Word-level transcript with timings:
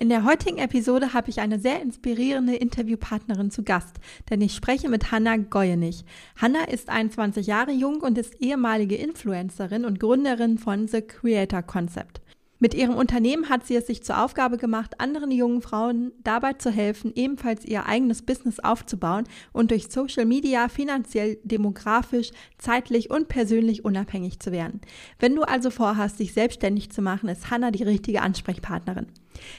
In 0.00 0.10
der 0.10 0.22
heutigen 0.22 0.58
Episode 0.58 1.12
habe 1.12 1.28
ich 1.28 1.40
eine 1.40 1.58
sehr 1.58 1.82
inspirierende 1.82 2.54
Interviewpartnerin 2.54 3.50
zu 3.50 3.64
Gast, 3.64 3.96
denn 4.30 4.40
ich 4.40 4.54
spreche 4.54 4.88
mit 4.88 5.10
Hanna 5.10 5.38
Goyenich. 5.38 6.04
Hanna 6.36 6.66
ist 6.66 6.88
21 6.88 7.48
Jahre 7.48 7.72
jung 7.72 8.00
und 8.02 8.16
ist 8.16 8.40
ehemalige 8.40 8.94
Influencerin 8.94 9.84
und 9.84 9.98
Gründerin 9.98 10.56
von 10.56 10.86
The 10.86 11.02
Creator 11.02 11.62
Concept. 11.62 12.20
Mit 12.60 12.74
ihrem 12.74 12.94
Unternehmen 12.94 13.48
hat 13.48 13.66
sie 13.66 13.74
es 13.74 13.88
sich 13.88 14.04
zur 14.04 14.22
Aufgabe 14.22 14.56
gemacht, 14.56 15.00
anderen 15.00 15.32
jungen 15.32 15.62
Frauen 15.62 16.12
dabei 16.22 16.52
zu 16.52 16.70
helfen, 16.70 17.12
ebenfalls 17.16 17.64
ihr 17.64 17.86
eigenes 17.86 18.22
Business 18.22 18.60
aufzubauen 18.60 19.24
und 19.52 19.72
durch 19.72 19.88
Social 19.88 20.26
Media 20.26 20.68
finanziell, 20.68 21.38
demografisch, 21.42 22.30
zeitlich 22.56 23.10
und 23.10 23.26
persönlich 23.26 23.84
unabhängig 23.84 24.38
zu 24.38 24.52
werden. 24.52 24.80
Wenn 25.18 25.34
du 25.34 25.42
also 25.42 25.70
vorhast, 25.70 26.20
dich 26.20 26.34
selbstständig 26.34 26.90
zu 26.90 27.02
machen, 27.02 27.28
ist 27.28 27.50
Hanna 27.50 27.72
die 27.72 27.82
richtige 27.82 28.22
Ansprechpartnerin. 28.22 29.06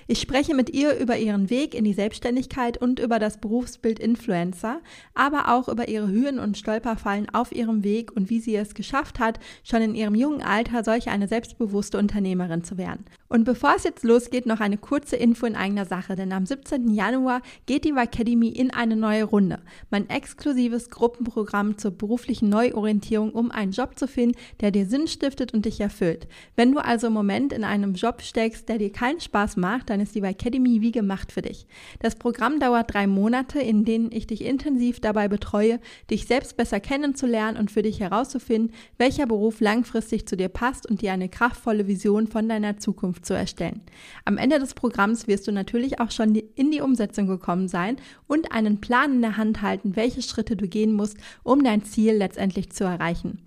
Ich 0.07 0.19
spreche 0.19 0.55
mit 0.55 0.69
ihr 0.71 0.97
über 0.97 1.17
ihren 1.17 1.49
Weg 1.49 1.73
in 1.75 1.83
die 1.83 1.93
Selbstständigkeit 1.93 2.77
und 2.77 2.99
über 2.99 3.19
das 3.19 3.39
Berufsbild 3.39 3.99
Influencer, 3.99 4.81
aber 5.13 5.53
auch 5.53 5.69
über 5.69 5.87
ihre 5.87 6.11
Hürden 6.11 6.39
und 6.39 6.57
Stolperfallen 6.57 7.29
auf 7.29 7.51
ihrem 7.51 7.83
Weg 7.83 8.11
und 8.15 8.29
wie 8.29 8.39
sie 8.39 8.55
es 8.55 8.73
geschafft 8.73 9.19
hat, 9.19 9.39
schon 9.63 9.81
in 9.81 9.95
ihrem 9.95 10.15
jungen 10.15 10.41
Alter 10.41 10.83
solch 10.83 11.09
eine 11.09 11.27
selbstbewusste 11.27 11.97
Unternehmerin 11.97 12.63
zu 12.63 12.77
werden. 12.77 13.05
Und 13.27 13.43
bevor 13.43 13.75
es 13.75 13.83
jetzt 13.83 14.03
losgeht, 14.03 14.47
noch 14.47 14.59
eine 14.59 14.77
kurze 14.77 15.15
Info 15.15 15.45
in 15.45 15.55
eigener 15.55 15.85
Sache, 15.85 16.15
denn 16.15 16.33
am 16.33 16.47
17. 16.47 16.89
Januar 16.89 17.41
geht 17.67 17.85
die 17.85 17.93
Academy 17.95 18.49
in 18.49 18.71
eine 18.71 18.95
neue 18.95 19.23
Runde. 19.23 19.59
Mein 19.91 20.09
exklusives 20.09 20.89
Gruppenprogramm 20.89 21.77
zur 21.77 21.91
beruflichen 21.91 22.49
Neuorientierung, 22.49 23.31
um 23.31 23.51
einen 23.51 23.71
Job 23.71 23.99
zu 23.99 24.07
finden, 24.07 24.35
der 24.61 24.71
dir 24.71 24.87
Sinn 24.87 25.07
stiftet 25.07 25.53
und 25.53 25.65
dich 25.65 25.79
erfüllt. 25.79 26.27
Wenn 26.55 26.71
du 26.71 26.79
also 26.79 27.07
im 27.07 27.13
Moment 27.13 27.53
in 27.53 27.63
einem 27.63 27.93
Job 27.93 28.21
steckst, 28.21 28.67
der 28.67 28.79
dir 28.79 28.91
keinen 28.91 29.19
Spaß 29.19 29.57
macht, 29.57 29.68
macht, 29.69 29.89
dann 29.91 29.99
ist 29.99 30.15
die 30.15 30.21
Academy 30.23 30.81
wie 30.81 30.91
gemacht 30.91 31.31
für 31.31 31.43
dich. 31.43 31.67
Das 31.99 32.15
Programm 32.15 32.59
dauert 32.59 32.91
drei 32.91 33.05
Monate, 33.05 33.59
in 33.59 33.85
denen 33.85 34.11
ich 34.11 34.25
dich 34.25 34.43
intensiv 34.43 34.99
dabei 34.99 35.27
betreue, 35.27 35.79
dich 36.09 36.25
selbst 36.25 36.57
besser 36.57 36.79
kennenzulernen 36.79 37.57
und 37.57 37.69
für 37.69 37.83
dich 37.83 37.99
herauszufinden, 37.99 38.73
welcher 38.97 39.27
Beruf 39.27 39.59
langfristig 39.59 40.27
zu 40.27 40.35
dir 40.35 40.49
passt 40.49 40.89
und 40.89 41.01
dir 41.01 41.13
eine 41.13 41.29
kraftvolle 41.29 41.85
Vision 41.85 42.25
von 42.27 42.49
deiner 42.49 42.77
Zukunft 42.77 43.27
zu 43.27 43.35
erstellen. 43.35 43.81
Am 44.25 44.37
Ende 44.37 44.57
des 44.57 44.73
Programms 44.73 45.27
wirst 45.27 45.47
du 45.47 45.51
natürlich 45.51 45.99
auch 45.99 46.09
schon 46.09 46.33
in 46.35 46.71
die 46.71 46.81
Umsetzung 46.81 47.27
gekommen 47.27 47.67
sein 47.67 47.97
und 48.27 48.51
einen 48.51 48.81
Plan 48.81 49.13
in 49.13 49.21
der 49.21 49.37
Hand 49.37 49.61
halten, 49.61 49.95
welche 49.95 50.23
Schritte 50.23 50.55
du 50.55 50.67
gehen 50.67 50.93
musst, 50.93 51.17
um 51.43 51.63
dein 51.63 51.83
Ziel 51.83 52.13
letztendlich 52.13 52.71
zu 52.71 52.85
erreichen. 52.85 53.39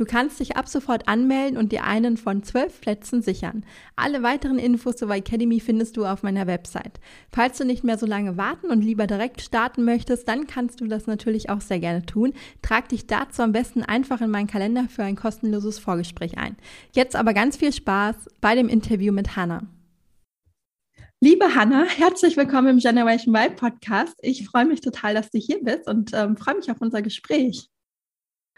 Du 0.00 0.06
kannst 0.06 0.40
dich 0.40 0.56
ab 0.56 0.66
sofort 0.66 1.08
anmelden 1.08 1.58
und 1.58 1.72
dir 1.72 1.84
einen 1.84 2.16
von 2.16 2.42
zwölf 2.42 2.80
Plätzen 2.80 3.20
sichern. 3.20 3.66
Alle 3.96 4.22
weiteren 4.22 4.58
Infos 4.58 4.96
zur 4.96 5.10
Academy 5.10 5.60
findest 5.60 5.98
du 5.98 6.06
auf 6.06 6.22
meiner 6.22 6.46
Website. 6.46 6.98
Falls 7.30 7.58
du 7.58 7.66
nicht 7.66 7.84
mehr 7.84 7.98
so 7.98 8.06
lange 8.06 8.38
warten 8.38 8.70
und 8.70 8.80
lieber 8.80 9.06
direkt 9.06 9.42
starten 9.42 9.84
möchtest, 9.84 10.26
dann 10.26 10.46
kannst 10.46 10.80
du 10.80 10.86
das 10.86 11.06
natürlich 11.06 11.50
auch 11.50 11.60
sehr 11.60 11.80
gerne 11.80 12.06
tun. 12.06 12.32
Trag 12.62 12.88
dich 12.88 13.08
dazu 13.08 13.42
am 13.42 13.52
besten 13.52 13.82
einfach 13.82 14.22
in 14.22 14.30
meinen 14.30 14.46
Kalender 14.46 14.86
für 14.88 15.02
ein 15.02 15.16
kostenloses 15.16 15.78
Vorgespräch 15.78 16.38
ein. 16.38 16.56
Jetzt 16.94 17.14
aber 17.14 17.34
ganz 17.34 17.58
viel 17.58 17.74
Spaß 17.74 18.16
bei 18.40 18.54
dem 18.54 18.70
Interview 18.70 19.12
mit 19.12 19.36
Hannah. 19.36 19.66
Liebe 21.20 21.54
Hanna, 21.54 21.84
herzlich 21.84 22.38
willkommen 22.38 22.68
im 22.68 22.78
Generation 22.78 23.34
Y 23.34 23.54
Podcast. 23.54 24.14
Ich 24.22 24.48
freue 24.48 24.64
mich 24.64 24.80
total, 24.80 25.12
dass 25.12 25.30
du 25.30 25.38
hier 25.38 25.62
bist 25.62 25.86
und 25.86 26.12
ähm, 26.14 26.38
freue 26.38 26.54
mich 26.54 26.70
auf 26.70 26.80
unser 26.80 27.02
Gespräch. 27.02 27.68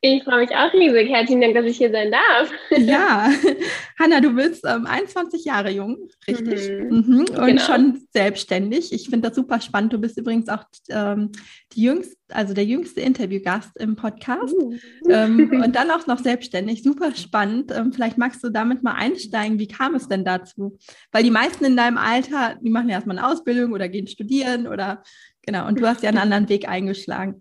Ich 0.05 0.25
freue 0.25 0.41
mich 0.41 0.51
auch 0.51 0.73
riesig. 0.73 1.11
Herzlichen 1.11 1.41
Dank, 1.41 1.55
dass 1.55 1.65
ich 1.65 1.77
hier 1.77 1.93
sein 1.93 2.11
darf. 2.11 2.51
Ja, 2.77 3.31
Hanna, 4.01 4.21
du 4.21 4.35
bist 4.35 4.65
ähm, 4.67 4.85
21 4.85 5.45
Jahre 5.45 5.71
jung, 5.71 6.09
richtig? 6.27 6.71
Mhm. 6.71 7.05
Mhm. 7.07 7.19
Und 7.21 7.29
genau. 7.29 7.63
schon 7.63 8.03
selbstständig. 8.13 8.93
Ich 8.93 9.09
finde 9.09 9.29
das 9.29 9.37
super 9.37 9.61
spannend. 9.61 9.93
Du 9.93 9.99
bist 9.99 10.19
übrigens 10.19 10.49
auch 10.49 10.65
ähm, 10.91 11.31
die 11.73 11.83
jüngste, 11.83 12.17
also 12.31 12.53
der 12.53 12.65
jüngste 12.65 13.01
Interviewgast 13.01 13.71
im 13.79 13.95
Podcast. 13.95 14.53
Uh. 14.55 14.75
Ähm, 15.09 15.51
und 15.65 15.77
dann 15.77 15.93
auch 15.93 16.05
noch 16.09 16.19
selbstständig. 16.19 16.83
Super 16.83 17.15
spannend. 17.15 17.71
Ähm, 17.73 17.93
vielleicht 17.93 18.19
magst 18.19 18.43
du 18.43 18.51
damit 18.51 18.83
mal 18.83 18.95
einsteigen. 18.95 19.61
Wie 19.61 19.69
kam 19.69 19.95
es 19.95 20.09
denn 20.09 20.25
dazu? 20.25 20.79
Weil 21.13 21.23
die 21.23 21.31
meisten 21.31 21.65
in 21.65 21.77
deinem 21.77 21.99
Alter, 21.99 22.57
die 22.61 22.71
machen 22.71 22.89
ja 22.89 22.97
erstmal 22.97 23.19
eine 23.19 23.29
Ausbildung 23.29 23.73
oder 23.73 23.89
gehen 23.89 24.09
studieren 24.09 24.67
oder 24.67 25.05
genau. 25.43 25.69
Und 25.69 25.79
du 25.79 25.87
hast 25.87 26.03
ja 26.03 26.09
einen 26.09 26.19
anderen 26.19 26.49
Weg 26.49 26.69
eingeschlagen. 26.69 27.41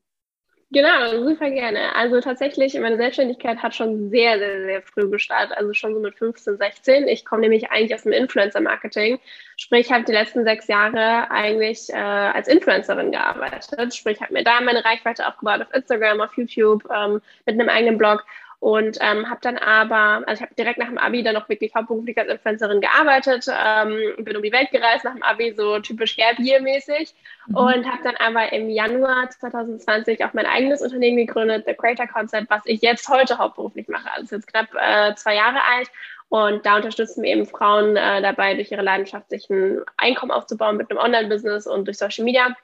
Genau, 0.73 1.25
super 1.27 1.49
gerne. 1.51 1.93
Also 1.95 2.21
tatsächlich, 2.21 2.79
meine 2.79 2.95
Selbstständigkeit 2.95 3.61
hat 3.61 3.75
schon 3.75 4.09
sehr, 4.09 4.39
sehr, 4.39 4.63
sehr 4.63 4.81
früh 4.81 5.09
gestartet, 5.09 5.57
also 5.57 5.73
schon 5.73 5.93
so 5.93 5.99
mit 5.99 6.17
15, 6.17 6.57
16. 6.57 7.07
Ich 7.09 7.25
komme 7.25 7.41
nämlich 7.41 7.69
eigentlich 7.71 7.93
aus 7.93 8.03
dem 8.03 8.13
Influencer-Marketing, 8.13 9.19
sprich, 9.57 9.87
ich 9.87 9.91
habe 9.91 10.05
die 10.05 10.13
letzten 10.13 10.45
sechs 10.45 10.67
Jahre 10.67 11.29
eigentlich 11.29 11.89
äh, 11.89 11.97
als 11.97 12.47
Influencerin 12.47 13.11
gearbeitet, 13.11 13.93
sprich, 13.93 14.21
habe 14.21 14.31
mir 14.31 14.45
da 14.45 14.61
meine 14.61 14.85
Reichweite 14.85 15.27
aufgebaut 15.27 15.61
auf 15.61 15.73
Instagram, 15.73 16.21
auf 16.21 16.37
YouTube, 16.37 16.87
ähm, 16.89 17.21
mit 17.45 17.59
einem 17.59 17.67
eigenen 17.67 17.97
Blog 17.97 18.25
und 18.61 18.99
ähm, 19.01 19.27
habe 19.27 19.39
dann 19.41 19.57
aber, 19.57 20.21
also 20.27 20.35
ich 20.35 20.41
habe 20.41 20.53
direkt 20.53 20.77
nach 20.77 20.87
dem 20.87 20.99
Abi 20.99 21.23
dann 21.23 21.33
noch 21.33 21.49
wirklich 21.49 21.73
hauptberuflich 21.73 22.15
als 22.19 22.29
Influencerin 22.29 22.79
gearbeitet, 22.79 23.47
ähm, 23.49 24.23
bin 24.23 24.37
um 24.37 24.43
die 24.43 24.51
Welt 24.51 24.69
gereist 24.69 25.03
nach 25.03 25.13
dem 25.13 25.23
Abi, 25.23 25.51
so 25.57 25.79
typisch 25.79 26.15
Gap 26.15 26.37
Year 26.37 26.61
mäßig 26.61 27.15
mhm. 27.47 27.55
und 27.55 27.91
habe 27.91 28.03
dann 28.03 28.15
aber 28.17 28.53
im 28.53 28.69
Januar 28.69 29.31
2020 29.31 30.23
auch 30.23 30.33
mein 30.33 30.45
eigenes 30.45 30.83
Unternehmen 30.83 31.17
gegründet, 31.17 31.63
The 31.65 31.73
Creator 31.73 32.05
Concept, 32.05 32.51
was 32.51 32.61
ich 32.65 32.83
jetzt 32.83 33.09
heute 33.09 33.39
hauptberuflich 33.39 33.87
mache. 33.87 34.07
Also 34.13 34.35
jetzt 34.35 34.47
knapp 34.47 34.67
äh, 34.79 35.15
zwei 35.15 35.35
Jahre 35.35 35.63
alt 35.75 35.89
und 36.29 36.63
da 36.63 36.75
unterstützen 36.75 37.23
wir 37.23 37.31
eben 37.31 37.47
Frauen 37.47 37.95
äh, 37.95 38.21
dabei, 38.21 38.53
durch 38.53 38.71
ihre 38.71 38.83
Leidenschaft 38.83 39.31
sich 39.31 39.49
ein 39.49 39.81
Einkommen 39.97 40.31
aufzubauen 40.31 40.77
mit 40.77 40.91
einem 40.91 40.99
Online-Business 40.99 41.65
und 41.65 41.85
durch 41.85 41.97
Social 41.97 42.25
Media. 42.25 42.55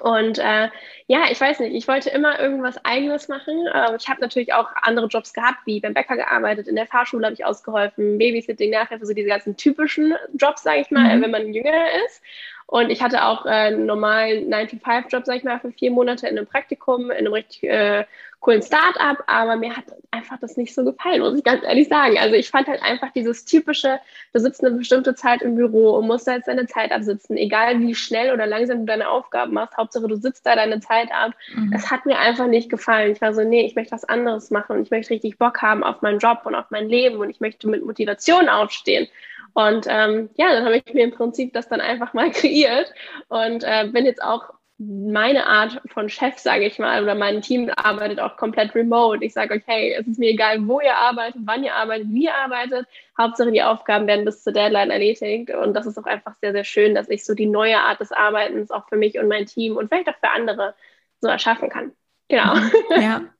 Und 0.00 0.38
äh, 0.38 0.68
ja, 1.06 1.24
ich 1.30 1.40
weiß 1.40 1.60
nicht, 1.60 1.74
ich 1.74 1.86
wollte 1.86 2.10
immer 2.10 2.40
irgendwas 2.40 2.84
Eigenes 2.84 3.28
machen. 3.28 3.66
Äh, 3.72 3.96
ich 3.96 4.08
habe 4.08 4.20
natürlich 4.20 4.52
auch 4.52 4.68
andere 4.82 5.06
Jobs 5.06 5.32
gehabt, 5.32 5.58
wie 5.66 5.80
beim 5.80 5.94
Bäcker 5.94 6.16
gearbeitet, 6.16 6.66
in 6.68 6.76
der 6.76 6.86
Fahrschule 6.86 7.26
habe 7.26 7.34
ich 7.34 7.44
ausgeholfen, 7.44 8.18
Babysitting, 8.18 8.70
Nachhilfe, 8.70 9.06
so 9.06 9.14
diese 9.14 9.28
ganzen 9.28 9.56
typischen 9.56 10.14
Jobs, 10.34 10.62
sage 10.62 10.80
ich 10.80 10.90
mal, 10.90 11.16
mhm. 11.16 11.22
wenn 11.22 11.30
man 11.30 11.52
jünger 11.52 11.86
ist. 12.06 12.22
Und 12.66 12.90
ich 12.90 13.02
hatte 13.02 13.24
auch 13.24 13.44
äh, 13.46 13.50
einen 13.50 13.86
normalen 13.86 14.52
9-to-5-Job, 14.52 15.24
sag 15.26 15.36
ich 15.36 15.44
mal, 15.44 15.60
für 15.60 15.70
vier 15.70 15.90
Monate 15.90 16.26
in 16.26 16.38
einem 16.38 16.46
Praktikum, 16.46 17.10
in 17.10 17.18
einem 17.18 17.32
richtig 17.32 17.62
äh, 17.64 18.04
coolen 18.44 18.62
Start-up, 18.62 19.24
aber 19.26 19.56
mir 19.56 19.74
hat 19.74 19.84
einfach 20.10 20.38
das 20.38 20.58
nicht 20.58 20.74
so 20.74 20.84
gefallen, 20.84 21.22
muss 21.22 21.38
ich 21.38 21.44
ganz 21.44 21.64
ehrlich 21.64 21.88
sagen. 21.88 22.18
Also 22.18 22.34
ich 22.34 22.50
fand 22.50 22.68
halt 22.68 22.82
einfach 22.82 23.10
dieses 23.12 23.46
typische, 23.46 23.98
du 24.34 24.40
sitzt 24.40 24.62
eine 24.62 24.76
bestimmte 24.76 25.14
Zeit 25.14 25.40
im 25.40 25.56
Büro 25.56 25.96
und 25.96 26.06
musst 26.06 26.28
da 26.28 26.34
jetzt 26.34 26.46
deine 26.46 26.66
Zeit 26.66 26.92
absitzen, 26.92 27.38
egal 27.38 27.80
wie 27.80 27.94
schnell 27.94 28.34
oder 28.34 28.46
langsam 28.46 28.80
du 28.80 28.84
deine 28.84 29.08
Aufgaben 29.08 29.54
machst, 29.54 29.78
Hauptsache 29.78 30.06
du 30.06 30.16
sitzt 30.16 30.44
da 30.44 30.56
deine 30.56 30.80
Zeit 30.80 31.08
ab. 31.10 31.32
Mhm. 31.54 31.70
Das 31.72 31.90
hat 31.90 32.04
mir 32.04 32.18
einfach 32.18 32.46
nicht 32.46 32.68
gefallen. 32.68 33.12
Ich 33.12 33.22
war 33.22 33.32
so, 33.32 33.42
nee, 33.42 33.64
ich 33.64 33.76
möchte 33.76 33.92
was 33.92 34.04
anderes 34.04 34.50
machen 34.50 34.76
und 34.76 34.82
ich 34.82 34.90
möchte 34.90 35.14
richtig 35.14 35.38
Bock 35.38 35.62
haben 35.62 35.82
auf 35.82 36.02
meinen 36.02 36.18
Job 36.18 36.42
und 36.44 36.54
auf 36.54 36.66
mein 36.68 36.86
Leben 36.86 37.16
und 37.16 37.30
ich 37.30 37.40
möchte 37.40 37.66
mit 37.66 37.84
Motivation 37.84 38.50
aufstehen. 38.50 39.08
Und 39.54 39.86
ähm, 39.88 40.28
ja, 40.36 40.52
dann 40.52 40.66
habe 40.66 40.82
ich 40.84 40.92
mir 40.92 41.04
im 41.04 41.12
Prinzip 41.12 41.54
das 41.54 41.68
dann 41.68 41.80
einfach 41.80 42.12
mal 42.12 42.30
kreiert 42.32 42.92
und 43.28 43.64
äh, 43.64 43.88
bin 43.90 44.04
jetzt 44.04 44.22
auch 44.22 44.52
meine 44.78 45.46
Art 45.46 45.80
von 45.86 46.08
Chef, 46.08 46.38
sage 46.38 46.66
ich 46.66 46.78
mal, 46.78 47.02
oder 47.02 47.14
mein 47.14 47.42
Team 47.42 47.70
arbeitet 47.76 48.18
auch 48.18 48.36
komplett 48.36 48.74
remote. 48.74 49.24
Ich 49.24 49.32
sage 49.32 49.54
euch, 49.54 49.62
hey, 49.66 49.92
es 49.92 50.06
ist 50.06 50.18
mir 50.18 50.30
egal, 50.30 50.66
wo 50.66 50.80
ihr 50.80 50.96
arbeitet, 50.96 51.42
wann 51.44 51.62
ihr 51.62 51.74
arbeitet, 51.74 52.08
wie 52.10 52.24
ihr 52.24 52.34
arbeitet. 52.34 52.86
Hauptsache, 53.16 53.52
die 53.52 53.62
Aufgaben 53.62 54.06
werden 54.06 54.24
bis 54.24 54.42
zur 54.42 54.52
Deadline 54.52 54.90
erledigt. 54.90 55.50
Und 55.50 55.74
das 55.74 55.86
ist 55.86 55.96
auch 55.98 56.06
einfach 56.06 56.34
sehr, 56.40 56.52
sehr 56.52 56.64
schön, 56.64 56.94
dass 56.94 57.08
ich 57.08 57.24
so 57.24 57.34
die 57.34 57.46
neue 57.46 57.78
Art 57.78 58.00
des 58.00 58.10
Arbeitens 58.10 58.72
auch 58.72 58.88
für 58.88 58.96
mich 58.96 59.18
und 59.18 59.28
mein 59.28 59.46
Team 59.46 59.76
und 59.76 59.88
vielleicht 59.88 60.08
auch 60.08 60.18
für 60.18 60.30
andere 60.30 60.74
so 61.20 61.28
erschaffen 61.28 61.70
kann. 61.70 61.92
Genau. 62.28 62.54
Ja, 62.96 63.22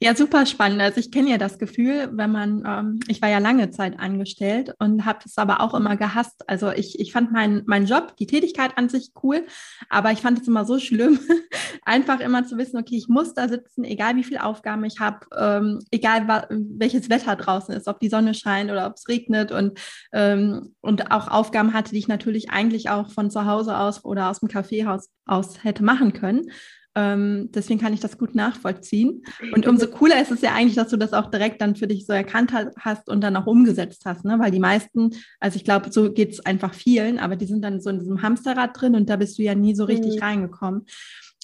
Ja, 0.00 0.14
super 0.14 0.46
spannend. 0.46 0.80
Also 0.80 1.00
ich 1.00 1.10
kenne 1.10 1.30
ja 1.30 1.38
das 1.38 1.58
Gefühl, 1.58 2.08
wenn 2.12 2.30
man, 2.30 2.62
ähm, 2.64 3.00
ich 3.08 3.20
war 3.20 3.28
ja 3.28 3.38
lange 3.38 3.70
Zeit 3.70 3.98
angestellt 3.98 4.72
und 4.78 5.04
habe 5.04 5.18
es 5.24 5.36
aber 5.38 5.60
auch 5.60 5.74
immer 5.74 5.96
gehasst. 5.96 6.48
Also 6.48 6.70
ich, 6.70 7.00
ich 7.00 7.10
fand 7.10 7.32
meinen 7.32 7.64
mein 7.66 7.86
Job, 7.86 8.14
die 8.16 8.28
Tätigkeit 8.28 8.78
an 8.78 8.88
sich 8.88 9.10
cool, 9.24 9.44
aber 9.90 10.12
ich 10.12 10.20
fand 10.20 10.40
es 10.40 10.46
immer 10.46 10.64
so 10.64 10.78
schlimm, 10.78 11.18
einfach 11.84 12.20
immer 12.20 12.46
zu 12.46 12.56
wissen, 12.58 12.78
okay, 12.78 12.96
ich 12.96 13.08
muss 13.08 13.34
da 13.34 13.48
sitzen, 13.48 13.82
egal 13.82 14.14
wie 14.14 14.22
viele 14.22 14.44
Aufgaben 14.44 14.84
ich 14.84 15.00
habe, 15.00 15.26
ähm, 15.36 15.80
egal 15.90 16.46
welches 16.48 17.10
Wetter 17.10 17.34
draußen 17.34 17.74
ist, 17.74 17.88
ob 17.88 17.98
die 17.98 18.08
Sonne 18.08 18.34
scheint 18.34 18.70
oder 18.70 18.86
ob 18.86 18.94
es 18.94 19.08
regnet 19.08 19.50
und, 19.50 19.80
ähm, 20.12 20.76
und 20.80 21.10
auch 21.10 21.26
Aufgaben 21.26 21.74
hatte, 21.74 21.90
die 21.90 21.98
ich 21.98 22.08
natürlich 22.08 22.50
eigentlich 22.50 22.88
auch 22.88 23.10
von 23.10 23.32
zu 23.32 23.46
Hause 23.46 23.76
aus 23.76 24.04
oder 24.04 24.30
aus 24.30 24.38
dem 24.38 24.48
Kaffeehaus 24.48 25.08
aus 25.26 25.64
hätte 25.64 25.82
machen 25.82 26.12
können. 26.12 26.52
Ähm, 26.98 27.50
deswegen 27.54 27.78
kann 27.78 27.92
ich 27.92 28.00
das 28.00 28.18
gut 28.18 28.34
nachvollziehen. 28.34 29.22
Und 29.54 29.68
umso 29.68 29.86
cooler 29.86 30.20
ist 30.20 30.32
es 30.32 30.40
ja 30.40 30.52
eigentlich, 30.52 30.74
dass 30.74 30.88
du 30.88 30.96
das 30.96 31.12
auch 31.12 31.30
direkt 31.30 31.60
dann 31.60 31.76
für 31.76 31.86
dich 31.86 32.06
so 32.06 32.12
erkannt 32.12 32.52
hast 32.76 33.08
und 33.08 33.20
dann 33.20 33.36
auch 33.36 33.46
umgesetzt 33.46 34.02
hast, 34.04 34.24
ne? 34.24 34.36
Weil 34.40 34.50
die 34.50 34.58
meisten, 34.58 35.10
also 35.38 35.54
ich 35.54 35.64
glaube, 35.64 35.92
so 35.92 36.12
geht 36.12 36.32
es 36.32 36.44
einfach 36.44 36.74
vielen, 36.74 37.20
aber 37.20 37.36
die 37.36 37.46
sind 37.46 37.62
dann 37.62 37.80
so 37.80 37.90
in 37.90 38.00
diesem 38.00 38.22
Hamsterrad 38.22 38.70
drin 38.80 38.96
und 38.96 39.08
da 39.08 39.14
bist 39.14 39.38
du 39.38 39.42
ja 39.42 39.54
nie 39.54 39.76
so 39.76 39.84
richtig 39.84 40.16
mhm. 40.16 40.22
reingekommen. 40.22 40.86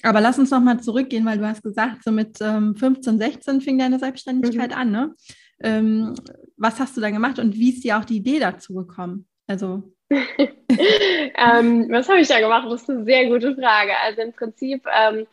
Aber 0.03 0.19
lass 0.19 0.37
uns 0.37 0.51
nochmal 0.51 0.81
zurückgehen, 0.81 1.25
weil 1.25 1.37
du 1.37 1.47
hast 1.47 1.63
gesagt, 1.63 2.03
so 2.03 2.11
mit 2.11 2.37
ähm, 2.41 2.75
15, 2.75 3.17
16 3.17 3.61
fing 3.61 3.79
deine 3.79 3.97
Selbstständigkeit 3.97 4.71
mhm. 4.71 4.77
an, 4.77 4.91
ne? 4.91 5.15
Ähm, 5.63 6.15
was 6.57 6.81
hast 6.81 6.97
du 6.97 7.01
da 7.01 7.11
gemacht 7.11 7.39
und 7.39 7.55
wie 7.55 7.69
ist 7.69 7.85
dir 7.85 7.97
auch 7.97 8.03
die 8.03 8.17
Idee 8.17 8.39
dazu 8.39 8.73
gekommen? 8.73 9.25
Also. 9.47 9.83
ähm, 10.09 11.87
was 11.89 12.09
habe 12.09 12.19
ich 12.19 12.27
da 12.27 12.41
gemacht? 12.41 12.67
Das 12.69 12.81
ist 12.81 12.89
eine 12.89 13.05
sehr 13.05 13.29
gute 13.29 13.55
Frage. 13.55 13.93
Also 14.03 14.21
im 14.21 14.33
Prinzip, 14.33 14.83
ähm, 14.93 15.25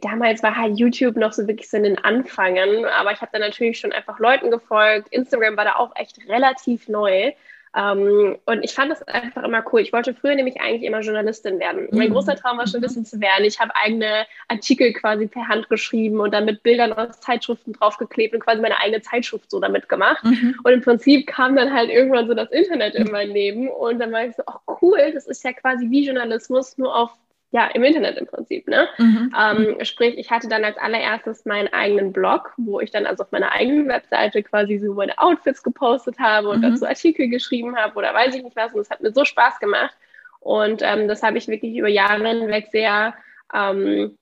damals 0.00 0.42
war 0.42 0.56
halt 0.56 0.78
YouTube 0.78 1.16
noch 1.16 1.32
so 1.32 1.46
wirklich 1.46 1.68
so 1.68 1.76
in 1.76 1.84
den 1.84 1.98
Anfangen, 1.98 2.84
aber 2.86 3.12
ich 3.12 3.20
habe 3.20 3.30
da 3.32 3.38
natürlich 3.38 3.78
schon 3.78 3.92
einfach 3.92 4.18
Leuten 4.18 4.50
gefolgt. 4.50 5.08
Instagram 5.10 5.56
war 5.56 5.64
da 5.64 5.76
auch 5.76 5.94
echt 5.96 6.18
relativ 6.28 6.88
neu. 6.88 7.32
Ähm, 7.74 8.36
und 8.44 8.62
ich 8.62 8.74
fand 8.74 8.90
das 8.90 9.02
einfach 9.04 9.44
immer 9.44 9.64
cool. 9.72 9.80
Ich 9.80 9.92
wollte 9.92 10.14
früher 10.14 10.34
nämlich 10.34 10.60
eigentlich 10.60 10.82
immer 10.82 11.00
Journalistin 11.00 11.58
werden. 11.58 11.88
Mhm. 11.90 11.98
Mein 11.98 12.12
großer 12.12 12.36
Traum 12.36 12.58
war 12.58 12.66
schon 12.66 12.80
ein 12.80 12.82
bisschen 12.82 13.06
zu 13.06 13.20
werden. 13.20 13.44
Ich 13.44 13.60
habe 13.60 13.74
eigene 13.74 14.26
Artikel 14.48 14.92
quasi 14.92 15.26
per 15.26 15.48
Hand 15.48 15.70
geschrieben 15.70 16.20
und 16.20 16.34
dann 16.34 16.44
mit 16.44 16.62
Bildern 16.62 16.92
aus 16.92 17.20
Zeitschriften 17.20 17.72
draufgeklebt 17.72 18.34
und 18.34 18.40
quasi 18.40 18.60
meine 18.60 18.78
eigene 18.78 19.00
Zeitschrift 19.00 19.50
so 19.50 19.58
damit 19.58 19.88
gemacht. 19.88 20.22
Mhm. 20.22 20.54
Und 20.62 20.72
im 20.72 20.82
Prinzip 20.82 21.26
kam 21.26 21.56
dann 21.56 21.72
halt 21.72 21.88
irgendwann 21.88 22.28
so 22.28 22.34
das 22.34 22.50
Internet 22.50 22.94
in 22.94 23.10
mein 23.10 23.30
Leben 23.30 23.68
und 23.68 23.98
dann 23.98 24.12
war 24.12 24.26
ich 24.26 24.36
so, 24.36 24.42
ach 24.46 24.60
cool, 24.82 24.98
das 25.14 25.26
ist 25.26 25.42
ja 25.42 25.52
quasi 25.52 25.88
wie 25.88 26.04
Journalismus, 26.04 26.76
nur 26.76 26.94
auf 26.94 27.10
ja, 27.52 27.66
im 27.66 27.84
Internet 27.84 28.16
im 28.16 28.26
Prinzip. 28.26 28.66
Ne? 28.66 28.88
Mhm. 28.96 29.34
Ähm, 29.38 29.84
sprich, 29.84 30.16
ich 30.16 30.30
hatte 30.30 30.48
dann 30.48 30.64
als 30.64 30.78
allererstes 30.78 31.44
meinen 31.44 31.72
eigenen 31.72 32.10
Blog, 32.12 32.52
wo 32.56 32.80
ich 32.80 32.90
dann 32.90 33.04
also 33.04 33.24
auf 33.24 33.30
meiner 33.30 33.52
eigenen 33.52 33.88
Webseite 33.88 34.42
quasi 34.42 34.78
so 34.78 34.94
meine 34.94 35.18
Outfits 35.18 35.62
gepostet 35.62 36.18
habe 36.18 36.48
und 36.48 36.58
mhm. 36.60 36.62
dazu 36.62 36.86
Artikel 36.86 37.28
geschrieben 37.28 37.76
habe 37.76 37.94
oder 37.94 38.14
weiß 38.14 38.34
ich 38.34 38.42
nicht 38.42 38.56
was. 38.56 38.72
Und 38.72 38.78
das 38.78 38.90
hat 38.90 39.02
mir 39.02 39.12
so 39.12 39.26
Spaß 39.26 39.60
gemacht. 39.60 39.94
Und 40.40 40.80
ähm, 40.82 41.08
das 41.08 41.22
habe 41.22 41.36
ich 41.36 41.46
wirklich 41.46 41.76
über 41.76 41.88
Jahre 41.88 42.26
hinweg 42.26 42.68
sehr 42.72 43.14
ähm, 43.54 44.16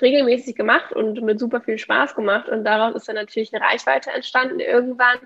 regelmäßig 0.00 0.54
gemacht 0.54 0.92
und 0.92 1.22
mit 1.22 1.40
super 1.40 1.62
viel 1.62 1.78
Spaß 1.78 2.14
gemacht. 2.14 2.50
Und 2.50 2.64
daraus 2.64 2.94
ist 2.94 3.08
dann 3.08 3.16
natürlich 3.16 3.54
eine 3.54 3.64
Reichweite 3.64 4.10
entstanden 4.10 4.60
irgendwann. 4.60 5.16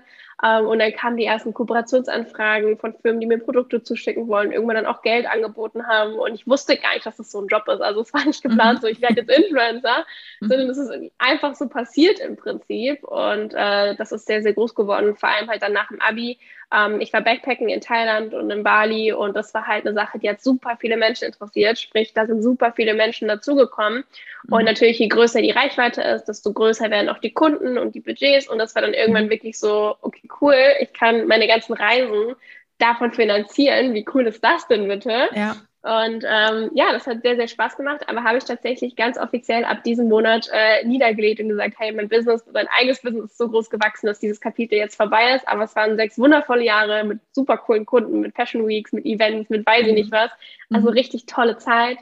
Ähm, 0.43 0.67
und 0.67 0.79
dann 0.79 0.93
kamen 0.93 1.17
die 1.17 1.25
ersten 1.25 1.53
Kooperationsanfragen 1.53 2.77
von 2.77 2.93
Firmen, 2.93 3.21
die 3.21 3.27
mir 3.27 3.39
Produkte 3.39 3.81
zuschicken 3.81 4.27
wollen, 4.27 4.51
irgendwann 4.51 4.75
dann 4.75 4.85
auch 4.85 5.01
Geld 5.01 5.27
angeboten 5.27 5.87
haben. 5.87 6.15
Und 6.15 6.35
ich 6.35 6.47
wusste 6.47 6.77
gar 6.77 6.93
nicht, 6.93 7.05
dass 7.05 7.17
das 7.17 7.31
so 7.31 7.41
ein 7.41 7.47
Job 7.47 7.67
ist. 7.67 7.81
Also 7.81 8.01
es 8.01 8.13
war 8.13 8.25
nicht 8.25 8.43
geplant, 8.43 8.79
mhm. 8.79 8.81
so 8.81 8.87
ich 8.87 9.01
werde 9.01 9.21
jetzt 9.21 9.31
Influencer, 9.31 10.05
mhm. 10.41 10.47
sondern 10.47 10.69
es 10.69 10.77
ist 10.77 10.91
einfach 11.17 11.55
so 11.55 11.67
passiert 11.67 12.19
im 12.19 12.35
Prinzip. 12.35 13.03
Und 13.03 13.53
äh, 13.53 13.95
das 13.95 14.11
ist 14.11 14.27
sehr, 14.27 14.41
sehr 14.41 14.53
groß 14.53 14.75
geworden, 14.75 15.15
vor 15.15 15.29
allem 15.29 15.49
halt 15.49 15.61
dann 15.61 15.73
nach 15.73 15.87
dem 15.87 16.01
Abi 16.01 16.37
ähm, 16.73 16.99
ich 16.99 17.13
war 17.13 17.21
Backpacken 17.21 17.69
in 17.69 17.81
Thailand 17.81 18.33
und 18.33 18.49
in 18.49 18.63
Bali 18.63 19.13
und 19.13 19.35
das 19.35 19.53
war 19.53 19.67
halt 19.67 19.85
eine 19.85 19.93
Sache, 19.93 20.19
die 20.19 20.29
hat 20.29 20.41
super 20.41 20.77
viele 20.79 20.97
Menschen 20.97 21.25
interessiert. 21.25 21.79
Sprich, 21.79 22.13
da 22.13 22.25
sind 22.25 22.41
super 22.41 22.73
viele 22.75 22.93
Menschen 22.93 23.27
dazugekommen. 23.27 24.03
Mhm. 24.43 24.53
Und 24.53 24.65
natürlich, 24.65 24.99
je 24.99 25.07
größer 25.07 25.41
die 25.41 25.51
Reichweite 25.51 26.01
ist, 26.01 26.25
desto 26.25 26.53
größer 26.53 26.89
werden 26.89 27.09
auch 27.09 27.19
die 27.19 27.33
Kunden 27.33 27.77
und 27.77 27.93
die 27.93 27.99
Budgets. 27.99 28.47
Und 28.47 28.57
das 28.57 28.73
war 28.75 28.81
dann 28.81 28.93
irgendwann 28.93 29.25
mhm. 29.25 29.29
wirklich 29.29 29.59
so, 29.59 29.95
okay, 30.01 30.24
cool, 30.41 30.55
ich 30.79 30.93
kann 30.93 31.27
meine 31.27 31.47
ganzen 31.47 31.73
Reisen 31.73 32.35
davon 32.77 33.13
finanzieren. 33.13 33.93
Wie 33.93 34.05
cool 34.13 34.27
ist 34.27 34.43
das 34.43 34.67
denn 34.67 34.87
bitte? 34.87 35.29
Ja. 35.33 35.55
Und 35.85 36.25
ähm, 36.27 36.71
ja, 36.73 36.91
das 36.93 37.05
hat 37.05 37.21
sehr, 37.21 37.35
sehr 37.35 37.47
Spaß 37.47 37.77
gemacht, 37.77 38.09
aber 38.09 38.23
habe 38.23 38.39
ich 38.39 38.43
tatsächlich 38.43 38.95
ganz 38.95 39.19
offiziell 39.19 39.63
ab 39.63 39.83
diesem 39.83 40.09
Monat 40.09 40.49
äh, 40.51 40.83
niedergelegt 40.83 41.39
und 41.39 41.49
gesagt, 41.49 41.75
hey, 41.77 41.91
mein 41.91 42.09
Business, 42.09 42.43
mein 42.51 42.67
eigenes 42.75 43.03
Business 43.03 43.25
ist 43.25 43.37
so 43.37 43.47
groß 43.47 43.69
gewachsen, 43.69 44.07
dass 44.07 44.19
dieses 44.19 44.41
Kapitel 44.41 44.79
jetzt 44.79 44.95
vorbei 44.95 45.35
ist. 45.35 45.47
Aber 45.47 45.63
es 45.63 45.75
waren 45.75 45.95
sechs 45.95 46.17
wundervolle 46.17 46.63
Jahre 46.63 47.03
mit 47.03 47.19
super 47.33 47.57
coolen 47.57 47.85
Kunden, 47.85 48.21
mit 48.21 48.35
Fashion 48.35 48.67
Weeks, 48.67 48.93
mit 48.93 49.05
Events, 49.05 49.51
mit 49.51 49.63
weiß 49.63 49.85
ich 49.85 49.93
nicht 49.93 50.11
was. 50.11 50.31
Also 50.71 50.89
mhm. 50.89 50.93
richtig 50.93 51.27
tolle 51.27 51.57
Zeit. 51.59 51.99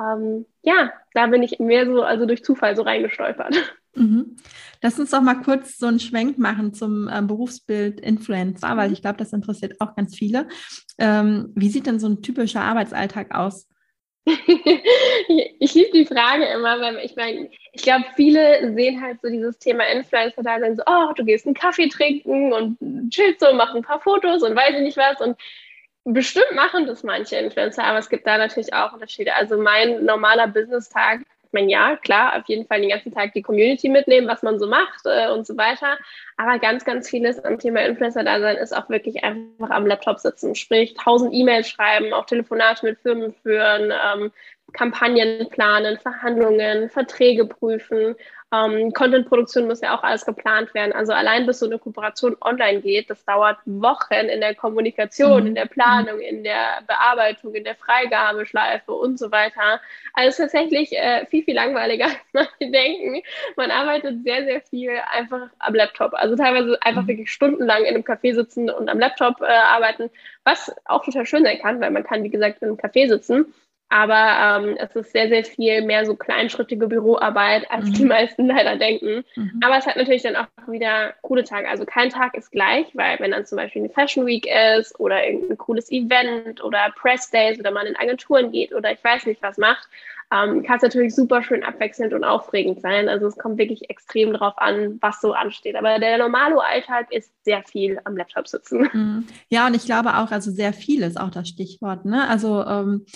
Ähm, 0.00 0.44
ja, 0.62 0.92
da 1.14 1.28
bin 1.28 1.44
ich 1.44 1.60
mehr 1.60 1.86
so, 1.86 2.02
also 2.02 2.26
durch 2.26 2.42
Zufall 2.42 2.74
so 2.74 2.82
reingestolpert. 2.82 3.54
Mhm. 3.94 4.36
Lass 4.82 4.98
uns 4.98 5.10
doch 5.10 5.20
mal 5.20 5.42
kurz 5.42 5.78
so 5.78 5.86
einen 5.86 6.00
Schwenk 6.00 6.38
machen 6.38 6.72
zum 6.74 7.08
äh, 7.08 7.22
Berufsbild 7.22 8.00
Influencer, 8.00 8.76
weil 8.76 8.88
mhm. 8.88 8.94
ich 8.94 9.02
glaube, 9.02 9.18
das 9.18 9.32
interessiert 9.32 9.80
auch 9.80 9.96
ganz 9.96 10.16
viele. 10.16 10.48
Ähm, 10.98 11.52
wie 11.54 11.70
sieht 11.70 11.86
denn 11.86 11.98
so 11.98 12.08
ein 12.08 12.22
typischer 12.22 12.62
Arbeitsalltag 12.62 13.34
aus? 13.34 13.66
ich 14.26 15.74
liebe 15.74 15.90
die 15.92 16.06
Frage 16.06 16.44
immer, 16.44 16.80
weil 16.80 16.98
ich 16.98 17.16
meine, 17.16 17.50
ich 17.72 17.82
glaube, 17.82 18.04
viele 18.16 18.74
sehen 18.74 19.00
halt 19.00 19.20
so 19.22 19.28
dieses 19.28 19.58
Thema 19.58 19.84
Influencer 19.84 20.42
da, 20.42 20.58
dann 20.58 20.76
so, 20.76 20.82
oh, 20.86 21.12
du 21.14 21.24
gehst 21.24 21.46
einen 21.46 21.54
Kaffee 21.54 21.88
trinken 21.88 22.52
und 22.52 22.78
chillst 23.10 23.40
so, 23.40 23.52
mach 23.54 23.74
ein 23.74 23.82
paar 23.82 24.00
Fotos 24.00 24.42
und 24.42 24.54
weiß 24.54 24.74
ich 24.76 24.82
nicht 24.82 24.96
was. 24.96 25.20
Und 25.20 25.36
bestimmt 26.04 26.52
machen 26.54 26.86
das 26.86 27.02
manche 27.02 27.36
Influencer, 27.36 27.84
aber 27.84 27.98
es 27.98 28.08
gibt 28.08 28.26
da 28.26 28.38
natürlich 28.38 28.72
auch 28.72 28.92
Unterschiede. 28.92 29.34
Also 29.34 29.56
mein 29.56 30.04
normaler 30.04 30.46
Business-Tag 30.48 31.22
ich 31.50 31.52
meine, 31.52 31.72
ja, 31.72 31.96
klar, 31.96 32.36
auf 32.36 32.44
jeden 32.46 32.64
Fall 32.64 32.80
den 32.80 32.90
ganzen 32.90 33.10
Tag 33.12 33.32
die 33.32 33.42
Community 33.42 33.88
mitnehmen, 33.88 34.28
was 34.28 34.44
man 34.44 34.60
so 34.60 34.68
macht 34.68 35.00
äh, 35.04 35.32
und 35.32 35.44
so 35.44 35.56
weiter. 35.56 35.98
Aber 36.36 36.60
ganz, 36.60 36.84
ganz 36.84 37.10
vieles 37.10 37.44
am 37.44 37.58
Thema 37.58 37.80
Influencer-Dasein 37.80 38.56
ist 38.56 38.72
auch 38.72 38.88
wirklich 38.88 39.24
einfach 39.24 39.70
am 39.70 39.84
Laptop 39.84 40.20
sitzen. 40.20 40.54
Sprich, 40.54 40.94
tausend 40.94 41.34
E-Mails 41.34 41.68
schreiben, 41.68 42.12
auch 42.12 42.24
Telefonate 42.24 42.86
mit 42.86 43.00
Firmen 43.00 43.34
führen, 43.42 43.90
ähm, 43.90 44.30
Kampagnen 44.72 45.48
planen, 45.48 45.98
Verhandlungen, 45.98 46.88
Verträge 46.88 47.44
prüfen. 47.46 48.14
Ähm, 48.52 48.92
Content-Produktion 48.92 49.68
muss 49.68 49.80
ja 49.80 49.96
auch 49.96 50.02
alles 50.02 50.26
geplant 50.26 50.74
werden. 50.74 50.92
Also 50.92 51.12
allein 51.12 51.46
bis 51.46 51.60
so 51.60 51.66
eine 51.66 51.78
Kooperation 51.78 52.36
online 52.40 52.80
geht, 52.80 53.08
das 53.08 53.24
dauert 53.24 53.58
Wochen 53.64 54.12
in 54.12 54.40
der 54.40 54.56
Kommunikation, 54.56 55.42
mhm. 55.42 55.46
in 55.48 55.54
der 55.54 55.66
Planung, 55.66 56.18
in 56.18 56.42
der 56.42 56.82
Bearbeitung, 56.86 57.54
in 57.54 57.62
der 57.62 57.76
Freigabeschleife 57.76 58.92
und 58.92 59.18
so 59.18 59.30
weiter. 59.30 59.80
Also 60.14 60.42
tatsächlich 60.42 60.92
äh, 60.92 61.26
viel, 61.26 61.44
viel 61.44 61.54
langweiliger, 61.54 62.06
als 62.32 62.48
man 62.60 62.72
denken. 62.72 63.22
Man 63.56 63.70
arbeitet 63.70 64.24
sehr, 64.24 64.44
sehr 64.44 64.60
viel 64.62 64.98
einfach 65.12 65.48
am 65.60 65.74
Laptop. 65.74 66.14
Also 66.14 66.34
teilweise 66.34 66.76
einfach 66.82 67.02
mhm. 67.02 67.08
wirklich 67.08 67.30
stundenlang 67.30 67.84
in 67.84 67.94
einem 67.94 68.04
Café 68.04 68.34
sitzen 68.34 68.68
und 68.68 68.88
am 68.88 68.98
Laptop 68.98 69.40
äh, 69.42 69.44
arbeiten, 69.44 70.10
was 70.42 70.74
auch 70.86 71.04
total 71.04 71.24
schön 71.24 71.44
sein 71.44 71.60
kann, 71.60 71.80
weil 71.80 71.92
man 71.92 72.02
kann, 72.02 72.24
wie 72.24 72.30
gesagt, 72.30 72.62
in 72.62 72.68
einem 72.68 72.78
Café 72.78 73.08
sitzen. 73.08 73.54
Aber 73.92 74.64
ähm, 74.64 74.76
es 74.78 74.94
ist 74.94 75.10
sehr, 75.10 75.28
sehr 75.28 75.44
viel 75.44 75.82
mehr 75.82 76.06
so 76.06 76.14
kleinschrittige 76.14 76.86
Büroarbeit, 76.86 77.68
als 77.72 77.86
mhm. 77.86 77.94
die 77.94 78.04
meisten 78.04 78.46
leider 78.48 78.76
denken. 78.76 79.24
Mhm. 79.34 79.60
Aber 79.64 79.78
es 79.78 79.86
hat 79.86 79.96
natürlich 79.96 80.22
dann 80.22 80.36
auch 80.36 80.46
wieder 80.68 81.12
coole 81.22 81.42
Tage. 81.42 81.68
Also 81.68 81.84
kein 81.84 82.08
Tag 82.08 82.36
ist 82.36 82.52
gleich, 82.52 82.86
weil 82.94 83.18
wenn 83.18 83.32
dann 83.32 83.46
zum 83.46 83.56
Beispiel 83.56 83.82
eine 83.82 83.90
Fashion 83.90 84.26
Week 84.26 84.46
ist 84.76 84.98
oder 85.00 85.26
irgendein 85.26 85.58
cooles 85.58 85.90
Event 85.90 86.62
oder 86.62 86.92
Press 86.94 87.30
Days 87.30 87.58
oder 87.58 87.72
man 87.72 87.86
in 87.86 87.96
Agenturen 87.96 88.52
geht 88.52 88.72
oder 88.72 88.92
ich 88.92 89.02
weiß 89.02 89.26
nicht 89.26 89.42
was 89.42 89.58
macht, 89.58 89.88
ähm, 90.32 90.62
kann 90.62 90.76
es 90.76 90.82
natürlich 90.82 91.14
super 91.16 91.42
schön 91.42 91.64
abwechselnd 91.64 92.14
und 92.14 92.22
aufregend 92.22 92.80
sein. 92.80 93.08
Also 93.08 93.26
es 93.26 93.36
kommt 93.36 93.58
wirklich 93.58 93.90
extrem 93.90 94.32
darauf 94.32 94.56
an, 94.58 94.98
was 95.00 95.20
so 95.20 95.32
ansteht. 95.32 95.74
Aber 95.74 95.98
der 95.98 96.18
normale 96.18 96.62
Alltag 96.62 97.10
ist 97.10 97.32
sehr 97.44 97.64
viel 97.64 97.98
am 98.04 98.16
Laptop 98.16 98.46
sitzen. 98.46 98.88
Mhm. 98.92 99.26
Ja, 99.48 99.66
und 99.66 99.74
ich 99.74 99.84
glaube 99.84 100.10
auch, 100.10 100.30
also 100.30 100.52
sehr 100.52 100.72
viel 100.72 101.02
ist 101.02 101.18
auch 101.18 101.30
das 101.30 101.48
Stichwort. 101.48 102.04
Ne? 102.04 102.28
Also 102.28 102.64
ähm, 102.64 103.06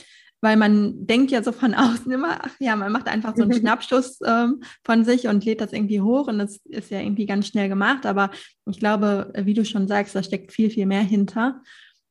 weil 0.45 0.59
man 0.59 1.07
denkt 1.07 1.31
ja 1.31 1.43
so 1.43 1.53
von 1.53 1.75
außen 1.75 2.13
immer, 2.13 2.39
ach 2.43 2.55
ja, 2.61 2.77
man 2.77 2.93
macht 2.93 3.09
einfach 3.09 3.35
so 3.35 3.43
einen 3.43 3.53
Schnappschuss 3.59 4.19
ähm, 4.27 4.63
von 4.85 5.05
sich 5.05 5.27
und 5.27 5.43
lädt 5.45 5.63
das 5.63 5.73
irgendwie 5.73 6.03
hoch 6.03 6.29
und 6.29 6.39
das 6.39 6.59
ist 6.67 6.91
ja 6.91 7.01
irgendwie 7.01 7.25
ganz 7.25 7.47
schnell 7.47 7.71
gemacht. 7.71 8.05
Aber 8.05 8.31
ich 8.71 8.79
glaube, 8.79 9.33
wie 9.37 9.55
du 9.55 9.65
schon 9.65 9.89
sagst, 9.89 10.15
da 10.15 10.23
steckt 10.23 10.53
viel, 10.53 10.69
viel 10.69 10.85
mehr 10.85 11.01
hinter. 11.01 11.63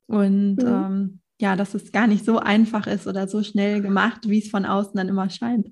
Und 0.08 0.56
mhm. 0.56 0.68
ähm, 0.68 1.20
ja, 1.40 1.56
dass 1.56 1.75
es 1.75 1.92
gar 1.92 2.08
nicht 2.08 2.25
so 2.25 2.40
einfach 2.40 2.88
ist 2.88 3.06
oder 3.06 3.28
so 3.28 3.44
schnell 3.44 3.82
gemacht, 3.82 4.28
wie 4.28 4.40
es 4.40 4.50
von 4.50 4.66
außen 4.66 4.96
dann 4.96 5.10
immer 5.10 5.30
scheint. 5.30 5.70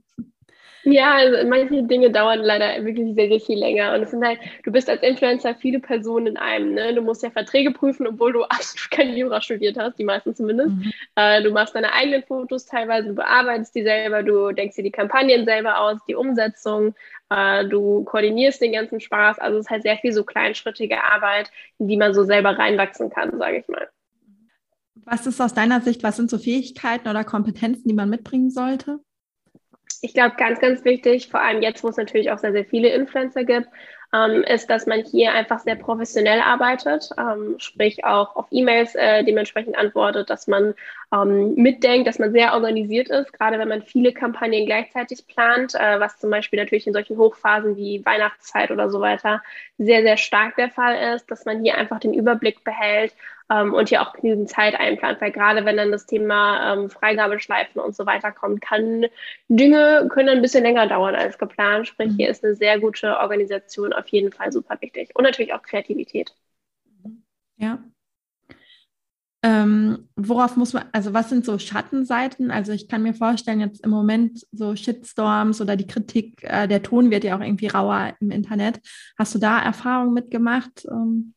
Ja, 0.83 1.15
also 1.15 1.47
manche 1.47 1.83
Dinge 1.83 2.11
dauern 2.11 2.39
leider 2.39 2.83
wirklich 2.83 3.13
sehr, 3.15 3.27
sehr 3.27 3.39
viel 3.39 3.59
länger. 3.59 3.93
Und 3.93 4.03
es 4.03 4.11
sind 4.11 4.25
halt, 4.25 4.39
du 4.63 4.71
bist 4.71 4.89
als 4.89 5.03
Influencer 5.03 5.53
viele 5.55 5.79
Personen 5.79 6.27
in 6.27 6.37
einem. 6.37 6.73
Ne? 6.73 6.95
Du 6.95 7.01
musst 7.01 7.21
ja 7.21 7.29
Verträge 7.29 7.71
prüfen, 7.71 8.07
obwohl 8.07 8.33
du 8.33 8.43
absolut 8.49 8.89
kein 8.91 9.15
Jura 9.15 9.41
studiert 9.41 9.77
hast, 9.77 9.99
die 9.99 10.03
meisten 10.03 10.35
zumindest. 10.35 10.75
Mhm. 10.75 10.91
Äh, 11.15 11.43
du 11.43 11.51
machst 11.51 11.75
deine 11.75 11.93
eigenen 11.93 12.23
Fotos 12.23 12.65
teilweise, 12.65 13.09
du 13.09 13.15
bearbeitest 13.15 13.75
die 13.75 13.83
selber, 13.83 14.23
du 14.23 14.51
denkst 14.51 14.75
dir 14.75 14.83
die 14.83 14.91
Kampagnen 14.91 15.45
selber 15.45 15.79
aus, 15.79 15.99
die 16.07 16.15
Umsetzung, 16.15 16.95
äh, 17.29 17.65
du 17.65 18.03
koordinierst 18.03 18.61
den 18.61 18.73
ganzen 18.73 18.99
Spaß. 18.99 19.39
Also 19.39 19.59
es 19.59 19.65
ist 19.65 19.69
halt 19.69 19.83
sehr 19.83 19.97
viel 19.97 20.13
so 20.13 20.23
kleinschrittige 20.23 21.03
Arbeit, 21.03 21.51
in 21.77 21.87
die 21.87 21.97
man 21.97 22.13
so 22.13 22.23
selber 22.23 22.57
reinwachsen 22.57 23.09
kann, 23.09 23.37
sage 23.37 23.59
ich 23.59 23.67
mal. 23.67 23.87
Was 25.05 25.27
ist 25.27 25.41
aus 25.41 25.53
deiner 25.53 25.81
Sicht, 25.81 26.03
was 26.03 26.17
sind 26.17 26.29
so 26.29 26.37
Fähigkeiten 26.37 27.07
oder 27.07 27.23
Kompetenzen, 27.23 27.87
die 27.87 27.95
man 27.95 28.09
mitbringen 28.09 28.51
sollte? 28.51 28.99
Ich 30.01 30.13
glaube, 30.13 30.35
ganz, 30.37 30.59
ganz 30.59 30.83
wichtig, 30.83 31.29
vor 31.29 31.41
allem 31.41 31.61
jetzt, 31.61 31.83
wo 31.83 31.89
es 31.89 31.97
natürlich 31.97 32.31
auch 32.31 32.39
sehr, 32.39 32.51
sehr 32.51 32.65
viele 32.65 32.89
Influencer 32.89 33.43
gibt, 33.43 33.67
ähm, 34.13 34.43
ist, 34.43 34.69
dass 34.69 34.87
man 34.87 35.03
hier 35.03 35.31
einfach 35.31 35.59
sehr 35.59 35.75
professionell 35.75 36.41
arbeitet, 36.41 37.09
ähm, 37.17 37.55
sprich 37.59 38.03
auch 38.03 38.35
auf 38.35 38.47
E-Mails 38.51 38.95
äh, 38.95 39.23
dementsprechend 39.23 39.77
antwortet, 39.77 40.29
dass 40.29 40.47
man 40.47 40.73
ähm, 41.13 41.53
mitdenkt, 41.55 42.07
dass 42.07 42.19
man 42.19 42.33
sehr 42.33 42.53
organisiert 42.53 43.09
ist, 43.09 43.31
gerade 43.31 43.57
wenn 43.57 43.69
man 43.69 43.83
viele 43.83 44.11
Kampagnen 44.11 44.65
gleichzeitig 44.65 45.27
plant, 45.27 45.75
äh, 45.75 45.99
was 45.99 46.19
zum 46.19 46.29
Beispiel 46.29 46.59
natürlich 46.59 46.87
in 46.87 46.93
solchen 46.93 47.17
Hochphasen 47.17 47.77
wie 47.77 48.05
Weihnachtszeit 48.05 48.71
oder 48.71 48.89
so 48.89 48.99
weiter 48.99 49.41
sehr, 49.77 50.01
sehr 50.01 50.17
stark 50.17 50.55
der 50.57 50.69
Fall 50.69 51.15
ist, 51.15 51.31
dass 51.31 51.45
man 51.45 51.63
hier 51.63 51.77
einfach 51.77 51.99
den 51.99 52.13
Überblick 52.13 52.63
behält 52.65 53.13
ähm, 53.51 53.73
und 53.73 53.89
hier 53.89 54.01
auch 54.01 54.13
genügend 54.13 54.49
Zeit 54.49 54.79
einplant, 54.79 55.19
weil 55.19 55.31
gerade 55.31 55.65
wenn 55.65 55.77
dann 55.77 55.91
das 55.91 56.05
Thema 56.05 56.73
ähm, 56.73 56.89
Freigabeschleifen 56.89 57.81
und 57.81 57.95
so 57.95 58.05
weiter 58.05 58.31
kommt, 58.31 58.61
kann 58.61 59.05
Dinge 59.49 60.07
können 60.09 60.29
ein 60.29 60.41
bisschen 60.41 60.63
länger 60.63 60.87
dauern 60.87 61.15
als 61.15 61.37
geplant. 61.37 61.87
Sprich, 61.87 62.13
hier 62.15 62.27
mhm. 62.27 62.31
ist 62.31 62.43
eine 62.45 62.55
sehr 62.55 62.79
gute 62.79 63.17
Organisation 63.17 63.93
auf 63.93 64.07
jeden 64.07 64.31
Fall 64.31 64.51
super 64.51 64.77
wichtig 64.79 65.09
und 65.15 65.23
natürlich 65.23 65.53
auch 65.53 65.63
Kreativität. 65.63 66.33
Ja. 67.57 67.83
Ähm, 69.43 70.07
worauf 70.15 70.55
muss 70.55 70.73
man, 70.73 70.85
also 70.91 71.13
was 71.13 71.29
sind 71.29 71.45
so 71.45 71.57
Schattenseiten? 71.57 72.51
Also 72.51 72.73
ich 72.73 72.87
kann 72.87 73.01
mir 73.01 73.15
vorstellen, 73.15 73.59
jetzt 73.59 73.83
im 73.83 73.89
Moment 73.89 74.45
so 74.51 74.75
Shitstorms 74.75 75.59
oder 75.61 75.75
die 75.75 75.87
Kritik, 75.87 76.43
äh, 76.43 76.67
der 76.67 76.83
Ton 76.83 77.09
wird 77.09 77.23
ja 77.23 77.35
auch 77.35 77.41
irgendwie 77.41 77.67
rauer 77.67 78.13
im 78.19 78.29
Internet. 78.29 78.79
Hast 79.17 79.33
du 79.33 79.39
da 79.39 79.59
Erfahrungen 79.59 80.13
mitgemacht? 80.13 80.85
Ähm? 80.85 81.33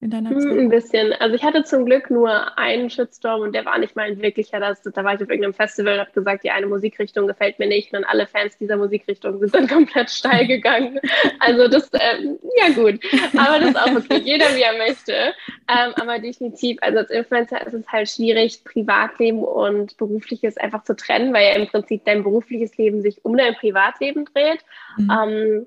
In 0.00 0.10
deiner 0.10 0.30
hm, 0.30 0.40
Zeit? 0.40 0.58
Ein 0.58 0.68
bisschen. 0.68 1.12
Also 1.14 1.34
ich 1.34 1.42
hatte 1.42 1.64
zum 1.64 1.86
Glück 1.86 2.10
nur 2.10 2.58
einen 2.58 2.90
Shitstorm 2.90 3.40
und 3.40 3.54
der 3.54 3.64
war 3.64 3.78
nicht 3.78 3.96
mal 3.96 4.02
ein 4.02 4.20
wirklicher. 4.20 4.60
Das, 4.60 4.82
da 4.82 5.04
war 5.04 5.14
ich 5.14 5.22
auf 5.22 5.30
irgendeinem 5.30 5.54
Festival 5.54 5.94
und 5.94 6.00
habe 6.00 6.12
gesagt, 6.12 6.44
die 6.44 6.50
eine 6.50 6.66
Musikrichtung 6.66 7.26
gefällt 7.26 7.58
mir 7.58 7.66
nicht. 7.66 7.94
Und 7.94 8.04
alle 8.04 8.26
Fans 8.26 8.58
dieser 8.58 8.76
Musikrichtung 8.76 9.38
sind 9.38 9.54
dann 9.54 9.66
komplett 9.68 10.10
steil 10.10 10.46
gegangen. 10.46 11.00
Also 11.40 11.68
das, 11.68 11.90
ähm, 11.94 12.38
ja 12.58 12.74
gut. 12.74 13.00
Aber 13.36 13.58
das 13.58 13.70
ist 13.70 13.78
auch 13.78 13.96
okay. 13.96 14.20
Jeder 14.22 14.54
wie 14.54 14.62
er 14.62 14.76
möchte. 14.76 15.12
Ähm, 15.12 15.94
aber 15.96 16.18
definitiv, 16.18 16.76
also 16.82 16.98
als 16.98 17.10
Influencer 17.10 17.66
ist 17.66 17.74
es 17.74 17.88
halt 17.88 18.10
schwierig, 18.10 18.64
Privatleben 18.64 19.42
und 19.42 19.96
Berufliches 19.96 20.58
einfach 20.58 20.84
zu 20.84 20.94
trennen, 20.94 21.32
weil 21.32 21.48
ja 21.48 21.54
im 21.54 21.68
Prinzip 21.68 22.04
dein 22.04 22.22
berufliches 22.22 22.76
Leben 22.76 23.00
sich 23.00 23.24
um 23.24 23.36
dein 23.36 23.54
Privatleben 23.54 24.26
dreht. 24.26 24.60
Mhm. 24.98 25.10
Ähm, 25.10 25.66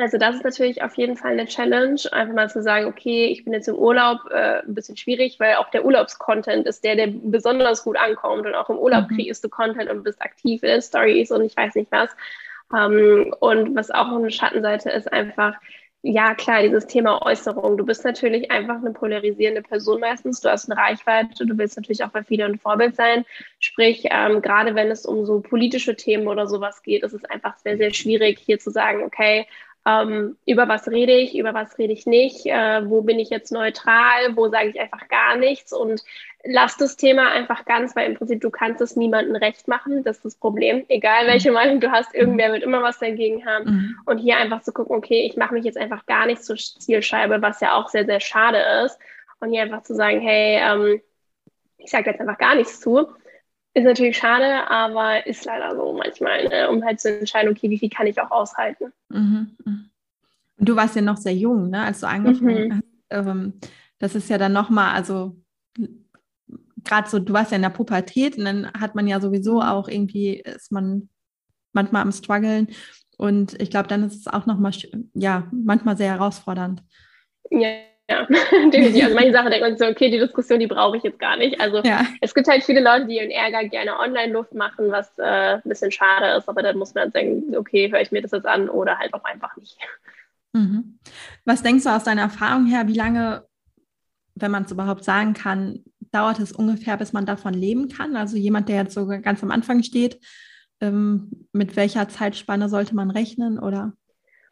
also 0.00 0.18
das 0.18 0.36
ist 0.36 0.44
natürlich 0.44 0.82
auf 0.82 0.96
jeden 0.96 1.16
Fall 1.16 1.32
eine 1.32 1.46
Challenge, 1.46 2.00
einfach 2.12 2.34
mal 2.34 2.50
zu 2.50 2.62
sagen, 2.62 2.86
okay, 2.86 3.26
ich 3.26 3.44
bin 3.44 3.52
jetzt 3.52 3.68
im 3.68 3.76
Urlaub, 3.76 4.18
äh, 4.30 4.60
ein 4.60 4.74
bisschen 4.74 4.96
schwierig, 4.96 5.38
weil 5.38 5.56
auch 5.56 5.70
der 5.70 5.84
Urlaubscontent 5.84 6.66
ist 6.66 6.84
der, 6.84 6.96
der 6.96 7.08
besonders 7.08 7.84
gut 7.84 7.96
ankommt 7.96 8.46
und 8.46 8.54
auch 8.54 8.70
im 8.70 8.78
Urlaub 8.78 9.10
mhm. 9.10 9.16
kriegst 9.16 9.44
du 9.44 9.48
Content 9.48 9.90
und 9.90 10.02
bist 10.02 10.20
aktiv 10.22 10.62
in 10.62 10.82
Stories 10.82 11.30
und 11.30 11.44
ich 11.44 11.56
weiß 11.56 11.74
nicht 11.74 11.90
was. 11.92 12.10
Ähm, 12.74 13.34
und 13.40 13.74
was 13.74 13.90
auch 13.90 14.08
eine 14.08 14.30
Schattenseite 14.30 14.90
ist, 14.90 15.12
einfach, 15.12 15.54
ja 16.02 16.34
klar, 16.34 16.62
dieses 16.62 16.86
Thema 16.86 17.20
Äußerung. 17.22 17.76
Du 17.76 17.84
bist 17.84 18.04
natürlich 18.04 18.50
einfach 18.50 18.76
eine 18.76 18.92
polarisierende 18.92 19.62
Person 19.62 20.00
meistens. 20.00 20.40
Du 20.40 20.48
hast 20.48 20.70
eine 20.70 20.80
Reichweite, 20.80 21.44
du 21.44 21.58
willst 21.58 21.76
natürlich 21.76 22.04
auch 22.04 22.10
bei 22.10 22.22
vielen 22.22 22.52
ein 22.52 22.58
Vorbild 22.58 22.96
sein. 22.96 23.24
Sprich, 23.58 24.04
ähm, 24.10 24.40
gerade 24.40 24.74
wenn 24.74 24.90
es 24.90 25.04
um 25.04 25.26
so 25.26 25.40
politische 25.40 25.96
Themen 25.96 26.26
oder 26.28 26.46
sowas 26.46 26.82
geht, 26.82 27.02
ist 27.02 27.12
es 27.12 27.24
einfach 27.24 27.58
sehr, 27.58 27.76
sehr 27.76 27.92
schwierig, 27.92 28.38
hier 28.38 28.58
zu 28.58 28.70
sagen, 28.70 29.02
okay, 29.02 29.46
ähm, 29.86 30.36
über 30.46 30.68
was 30.68 30.88
rede 30.88 31.12
ich, 31.12 31.36
über 31.36 31.54
was 31.54 31.78
rede 31.78 31.92
ich 31.92 32.06
nicht, 32.06 32.46
äh, 32.46 32.88
wo 32.88 33.02
bin 33.02 33.18
ich 33.18 33.30
jetzt 33.30 33.50
neutral, 33.50 34.36
wo 34.36 34.48
sage 34.48 34.68
ich 34.68 34.80
einfach 34.80 35.08
gar 35.08 35.36
nichts 35.36 35.72
und 35.72 36.02
lass 36.44 36.76
das 36.76 36.96
Thema 36.96 37.30
einfach 37.30 37.64
ganz, 37.64 37.94
weil 37.96 38.10
im 38.10 38.16
Prinzip 38.16 38.40
du 38.40 38.50
kannst 38.50 38.80
es 38.80 38.96
niemandem 38.96 39.36
recht 39.36 39.68
machen, 39.68 40.04
das 40.04 40.16
ist 40.16 40.24
das 40.24 40.34
Problem. 40.36 40.84
Egal 40.88 41.26
welche 41.26 41.50
mhm. 41.50 41.54
Meinung 41.54 41.80
du 41.80 41.90
hast, 41.90 42.14
irgendwer 42.14 42.52
wird 42.52 42.62
immer 42.62 42.82
was 42.82 42.98
dagegen 42.98 43.44
haben. 43.46 43.64
Mhm. 43.64 43.96
Und 44.06 44.18
hier 44.18 44.36
einfach 44.36 44.62
zu 44.62 44.72
gucken, 44.72 44.96
okay, 44.96 45.26
ich 45.26 45.36
mache 45.36 45.54
mich 45.54 45.64
jetzt 45.64 45.78
einfach 45.78 46.06
gar 46.06 46.26
nicht 46.26 46.44
zur 46.44 46.56
Zielscheibe, 46.56 47.42
was 47.42 47.60
ja 47.60 47.74
auch 47.74 47.88
sehr, 47.88 48.06
sehr 48.06 48.20
schade 48.20 48.58
ist. 48.84 48.98
Und 49.40 49.50
hier 49.50 49.62
einfach 49.62 49.82
zu 49.82 49.94
sagen, 49.94 50.20
hey, 50.20 50.60
ähm, 50.62 51.00
ich 51.78 51.90
sage 51.90 52.10
jetzt 52.10 52.20
einfach 52.20 52.38
gar 52.38 52.54
nichts 52.54 52.80
zu. 52.80 53.08
Ist 53.72 53.84
natürlich 53.84 54.16
schade, 54.16 54.68
aber 54.68 55.26
ist 55.26 55.44
leider 55.44 55.76
so 55.76 55.92
manchmal, 55.92 56.48
ne? 56.48 56.68
um 56.68 56.84
halt 56.84 57.00
zu 57.00 57.18
entscheiden, 57.18 57.50
okay, 57.50 57.70
wie 57.70 57.78
viel 57.78 57.90
kann 57.90 58.06
ich 58.06 58.20
auch 58.20 58.30
aushalten. 58.30 58.92
Mhm. 59.08 59.56
mhm. 59.64 59.90
Du 60.62 60.76
warst 60.76 60.94
ja 60.94 61.00
noch 61.00 61.16
sehr 61.16 61.34
jung, 61.34 61.70
ne, 61.70 61.84
als 61.84 62.00
du 62.00 62.06
angefangen 62.06 62.68
mhm. 62.68 62.74
hast. 62.74 62.84
Ähm, 63.08 63.54
das 63.98 64.14
ist 64.14 64.28
ja 64.28 64.36
dann 64.36 64.52
nochmal, 64.52 64.94
also 64.94 65.36
gerade 66.84 67.08
so, 67.08 67.18
du 67.18 67.32
warst 67.32 67.50
ja 67.50 67.56
in 67.56 67.62
der 67.62 67.70
Pubertät 67.70 68.36
und 68.36 68.44
dann 68.44 68.70
hat 68.72 68.94
man 68.94 69.06
ja 69.06 69.20
sowieso 69.20 69.62
auch 69.62 69.88
irgendwie, 69.88 70.34
ist 70.40 70.70
man 70.70 71.08
manchmal 71.72 72.02
am 72.02 72.12
struggeln 72.12 72.68
und 73.16 73.60
ich 73.60 73.70
glaube, 73.70 73.88
dann 73.88 74.04
ist 74.04 74.16
es 74.16 74.26
auch 74.26 74.46
nochmal, 74.46 74.72
ja, 75.14 75.48
manchmal 75.52 75.96
sehr 75.96 76.12
herausfordernd. 76.12 76.82
Ja, 77.50 77.68
ja, 78.10 78.26
definitiv. 78.70 79.04
Also 79.04 79.14
manche 79.14 79.32
Sachen 79.32 79.50
denkt 79.50 79.68
man 79.68 79.78
so, 79.78 79.86
okay, 79.86 80.10
die 80.10 80.18
Diskussion, 80.18 80.58
die 80.58 80.66
brauche 80.66 80.96
ich 80.96 81.04
jetzt 81.04 81.20
gar 81.20 81.36
nicht. 81.36 81.60
Also 81.60 81.80
ja. 81.84 82.04
es 82.20 82.34
gibt 82.34 82.48
halt 82.48 82.64
viele 82.64 82.80
Leute, 82.80 83.06
die 83.06 83.16
ihren 83.16 83.30
Ärger 83.30 83.68
gerne 83.68 83.98
Online-Luft 84.00 84.52
machen, 84.52 84.90
was 84.90 85.16
äh, 85.18 85.54
ein 85.54 85.62
bisschen 85.64 85.92
schade 85.92 86.36
ist, 86.36 86.48
aber 86.48 86.62
dann 86.62 86.76
muss 86.76 86.92
man 86.94 87.04
dann 87.04 87.12
denken, 87.12 87.56
okay, 87.56 87.90
höre 87.90 88.00
ich 88.00 88.10
mir 88.10 88.20
das 88.20 88.32
jetzt 88.32 88.46
an 88.46 88.68
oder 88.68 88.98
halt 88.98 89.14
auch 89.14 89.22
einfach 89.22 89.56
nicht. 89.56 89.78
Mhm. 90.52 90.98
Was 91.44 91.62
denkst 91.62 91.84
du 91.84 91.90
aus 91.90 92.02
deiner 92.02 92.22
Erfahrung 92.22 92.66
her, 92.66 92.88
wie 92.88 92.96
lange, 92.96 93.44
wenn 94.34 94.50
man 94.50 94.64
es 94.64 94.72
überhaupt 94.72 95.04
sagen 95.04 95.32
kann, 95.32 95.84
dauert 96.10 96.40
es 96.40 96.50
ungefähr, 96.50 96.96
bis 96.96 97.12
man 97.12 97.26
davon 97.26 97.54
leben 97.54 97.88
kann? 97.88 98.16
Also 98.16 98.36
jemand, 98.36 98.68
der 98.68 98.82
jetzt 98.82 98.94
so 98.94 99.06
ganz 99.06 99.40
am 99.44 99.52
Anfang 99.52 99.84
steht, 99.84 100.18
ähm, 100.80 101.46
mit 101.52 101.76
welcher 101.76 102.08
Zeitspanne 102.08 102.68
sollte 102.68 102.96
man 102.96 103.12
rechnen 103.12 103.60
oder? 103.60 103.92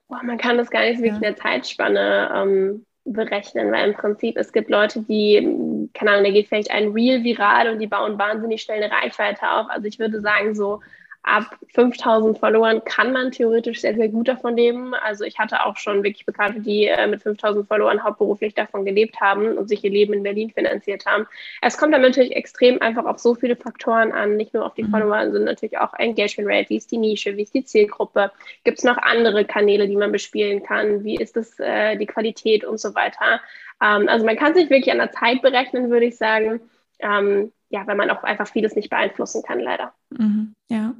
Boah, 0.06 0.22
man 0.22 0.38
kann 0.38 0.56
das 0.56 0.70
gar 0.70 0.82
nicht 0.82 0.98
wirklich 0.98 1.10
ja. 1.10 1.16
in 1.16 1.22
der 1.22 1.36
Zeitspanne 1.36 2.30
ähm, 2.32 2.86
berechnen, 3.12 3.72
weil 3.72 3.90
im 3.90 3.94
Prinzip 3.94 4.36
es 4.36 4.52
gibt 4.52 4.70
Leute, 4.70 5.02
die, 5.02 5.88
keine 5.94 6.12
Ahnung, 6.12 6.24
da 6.24 6.30
geht 6.30 6.48
vielleicht 6.48 6.70
ein 6.70 6.92
Reel 6.92 7.24
viral 7.24 7.70
und 7.70 7.78
die 7.78 7.86
bauen 7.86 8.18
wahnsinnig 8.18 8.62
schnell 8.62 8.82
eine 8.82 8.92
Reichweite 8.92 9.50
auf. 9.50 9.66
Also 9.68 9.86
ich 9.86 9.98
würde 9.98 10.20
sagen, 10.20 10.54
so 10.54 10.80
ab 11.22 11.56
5000 11.74 12.38
Followern 12.38 12.82
kann 12.84 13.12
man 13.12 13.30
theoretisch 13.30 13.80
sehr, 13.80 13.94
sehr 13.94 14.08
gut 14.08 14.28
davon 14.28 14.56
leben. 14.56 14.94
Also 14.94 15.24
ich 15.24 15.38
hatte 15.38 15.64
auch 15.64 15.76
schon 15.76 16.02
wirklich 16.02 16.24
Bekannte, 16.24 16.60
die 16.60 16.86
äh, 16.86 17.06
mit 17.06 17.22
5000 17.22 17.66
Followern 17.68 18.02
hauptberuflich 18.02 18.54
davon 18.54 18.84
gelebt 18.84 19.20
haben 19.20 19.58
und 19.58 19.68
sich 19.68 19.84
ihr 19.84 19.90
Leben 19.90 20.14
in 20.14 20.22
Berlin 20.22 20.50
finanziert 20.50 21.06
haben. 21.06 21.26
Es 21.60 21.76
kommt 21.76 21.92
dann 21.92 22.02
natürlich 22.02 22.34
extrem 22.34 22.80
einfach 22.80 23.04
auf 23.04 23.18
so 23.18 23.34
viele 23.34 23.56
Faktoren 23.56 24.12
an, 24.12 24.36
nicht 24.36 24.54
nur 24.54 24.64
auf 24.64 24.74
die 24.74 24.84
mhm. 24.84 24.90
Follower, 24.90 25.24
sondern 25.24 25.44
natürlich 25.44 25.78
auch 25.78 25.92
Engagement 25.94 26.50
Rate, 26.50 26.70
wie 26.70 26.76
ist 26.76 26.90
die 26.90 26.98
Nische, 26.98 27.36
wie 27.36 27.42
ist 27.42 27.54
die 27.54 27.64
Zielgruppe, 27.64 28.32
gibt 28.64 28.78
es 28.78 28.84
noch 28.84 28.98
andere 28.98 29.44
Kanäle, 29.44 29.86
die 29.86 29.96
man 29.96 30.12
bespielen 30.12 30.62
kann, 30.62 31.04
wie 31.04 31.16
ist 31.16 31.36
das, 31.36 31.58
äh, 31.58 31.96
die 31.96 32.06
Qualität 32.06 32.64
und 32.64 32.80
so 32.80 32.94
weiter. 32.94 33.40
Ähm, 33.82 34.08
also 34.08 34.24
man 34.24 34.36
kann 34.36 34.54
sich 34.54 34.70
wirklich 34.70 34.92
an 34.92 34.98
der 34.98 35.12
Zeit 35.12 35.42
berechnen, 35.42 35.90
würde 35.90 36.06
ich 36.06 36.16
sagen. 36.16 36.60
Ähm, 37.00 37.52
ja, 37.70 37.86
weil 37.86 37.96
man 37.96 38.10
auch 38.10 38.22
einfach 38.24 38.48
vieles 38.48 38.74
nicht 38.74 38.90
beeinflussen 38.90 39.42
kann, 39.42 39.60
leider. 39.60 39.94
Mhm, 40.10 40.54
ja. 40.68 40.94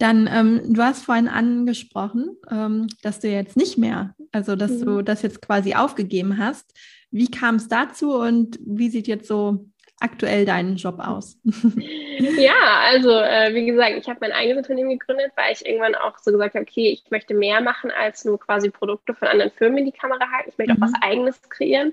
Dann, 0.00 0.30
ähm, 0.32 0.62
du 0.74 0.82
hast 0.82 1.04
vorhin 1.04 1.28
angesprochen, 1.28 2.34
ähm, 2.50 2.86
dass 3.02 3.20
du 3.20 3.28
jetzt 3.28 3.54
nicht 3.58 3.76
mehr, 3.76 4.14
also 4.32 4.56
dass 4.56 4.70
mhm. 4.70 4.86
du 4.86 5.02
das 5.02 5.20
jetzt 5.20 5.42
quasi 5.42 5.74
aufgegeben 5.74 6.38
hast. 6.38 6.72
Wie 7.10 7.30
kam 7.30 7.56
es 7.56 7.68
dazu 7.68 8.14
und 8.14 8.58
wie 8.64 8.88
sieht 8.88 9.06
jetzt 9.06 9.28
so 9.28 9.66
aktuell 10.00 10.46
dein 10.46 10.76
Job 10.76 11.00
aus? 11.00 11.38
ja, 11.44 12.80
also 12.88 13.10
äh, 13.10 13.54
wie 13.54 13.66
gesagt, 13.66 13.92
ich 13.98 14.08
habe 14.08 14.20
mein 14.22 14.32
eigenes 14.32 14.62
Unternehmen 14.62 14.98
gegründet, 14.98 15.32
weil 15.36 15.52
ich 15.52 15.66
irgendwann 15.66 15.94
auch 15.94 16.16
so 16.16 16.32
gesagt 16.32 16.54
habe, 16.54 16.62
okay, 16.62 16.88
ich 16.88 17.10
möchte 17.10 17.34
mehr 17.34 17.60
machen 17.60 17.90
als 17.90 18.24
nur 18.24 18.40
quasi 18.40 18.70
Produkte 18.70 19.14
von 19.14 19.28
anderen 19.28 19.52
Firmen 19.52 19.80
in 19.80 19.84
die 19.84 19.92
Kamera 19.92 20.30
halten. 20.34 20.48
Ich 20.48 20.56
möchte 20.56 20.72
mhm. 20.72 20.82
auch 20.82 20.86
was 20.86 21.02
eigenes 21.02 21.42
kreieren. 21.50 21.92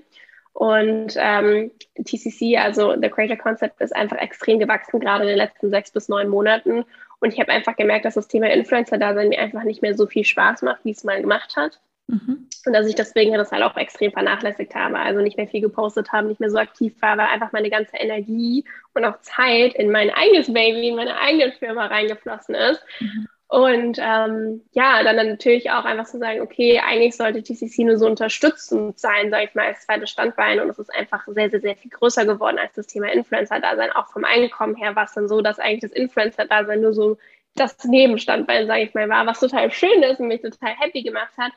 Und 0.54 1.12
ähm, 1.16 1.72
TCC, 2.02 2.56
also 2.56 2.96
der 2.96 3.10
Creator 3.10 3.36
Concept, 3.36 3.82
ist 3.82 3.94
einfach 3.94 4.16
extrem 4.16 4.58
gewachsen, 4.58 4.98
gerade 4.98 5.24
in 5.24 5.28
den 5.28 5.36
letzten 5.36 5.68
sechs 5.68 5.92
bis 5.92 6.08
neun 6.08 6.28
Monaten. 6.28 6.86
Und 7.20 7.32
ich 7.32 7.40
habe 7.40 7.52
einfach 7.52 7.76
gemerkt, 7.76 8.04
dass 8.04 8.14
das 8.14 8.28
Thema 8.28 8.50
Influencer-Dasein 8.50 9.28
mir 9.28 9.40
einfach 9.40 9.64
nicht 9.64 9.82
mehr 9.82 9.94
so 9.94 10.06
viel 10.06 10.24
Spaß 10.24 10.62
macht, 10.62 10.84
wie 10.84 10.92
es 10.92 11.04
mal 11.04 11.20
gemacht 11.20 11.56
hat. 11.56 11.80
Mhm. 12.06 12.48
Und 12.64 12.72
dass 12.72 12.86
ich 12.86 12.94
deswegen 12.94 13.34
das 13.34 13.52
halt 13.52 13.62
auch 13.62 13.76
extrem 13.76 14.12
vernachlässigt 14.12 14.74
habe. 14.74 14.98
Also 14.98 15.20
nicht 15.20 15.36
mehr 15.36 15.48
viel 15.48 15.60
gepostet 15.60 16.12
habe, 16.12 16.28
nicht 16.28 16.40
mehr 16.40 16.50
so 16.50 16.58
aktiv 16.58 16.94
war, 17.00 17.18
weil 17.18 17.26
einfach 17.26 17.52
meine 17.52 17.70
ganze 17.70 17.96
Energie 17.96 18.64
und 18.94 19.04
auch 19.04 19.20
Zeit 19.20 19.74
in 19.74 19.90
mein 19.90 20.10
eigenes 20.10 20.52
Baby, 20.52 20.88
in 20.88 20.96
meine 20.96 21.18
eigene 21.18 21.52
Firma 21.52 21.86
reingeflossen 21.86 22.54
ist. 22.54 22.82
Mhm. 23.00 23.28
Und 23.48 23.98
ähm, 23.98 24.62
ja, 24.72 25.02
dann, 25.02 25.16
dann 25.16 25.28
natürlich 25.28 25.70
auch 25.70 25.86
einfach 25.86 26.04
zu 26.04 26.18
sagen, 26.18 26.42
okay, 26.42 26.80
eigentlich 26.80 27.16
sollte 27.16 27.42
TCC 27.42 27.84
nur 27.84 27.96
so 27.96 28.06
unterstützend 28.06 28.98
sein, 28.98 29.30
sage 29.30 29.44
ich 29.44 29.54
mal, 29.54 29.68
als 29.68 29.86
zweites 29.86 30.10
Standbein. 30.10 30.60
Und 30.60 30.68
es 30.68 30.78
ist 30.78 30.94
einfach 30.94 31.26
sehr, 31.26 31.48
sehr, 31.48 31.60
sehr 31.60 31.74
viel 31.74 31.90
größer 31.90 32.26
geworden 32.26 32.58
als 32.58 32.74
das 32.74 32.86
Thema 32.88 33.10
Influencer-Dasein. 33.10 33.92
Auch 33.92 34.08
vom 34.08 34.26
Einkommen 34.26 34.76
her 34.76 34.94
war 34.96 35.04
es 35.04 35.14
dann 35.14 35.28
so, 35.28 35.40
dass 35.40 35.58
eigentlich 35.58 35.80
das 35.80 35.92
Influencer-Dasein 35.92 36.82
nur 36.82 36.92
so 36.92 37.16
das 37.54 37.82
Nebenstandbein, 37.84 38.66
sage 38.66 38.82
ich 38.82 38.94
mal, 38.94 39.08
war, 39.08 39.26
was 39.26 39.40
total 39.40 39.70
schön 39.70 40.02
ist 40.02 40.20
und 40.20 40.28
mich 40.28 40.42
total 40.42 40.74
happy 40.78 41.02
gemacht 41.02 41.32
hat. 41.38 41.52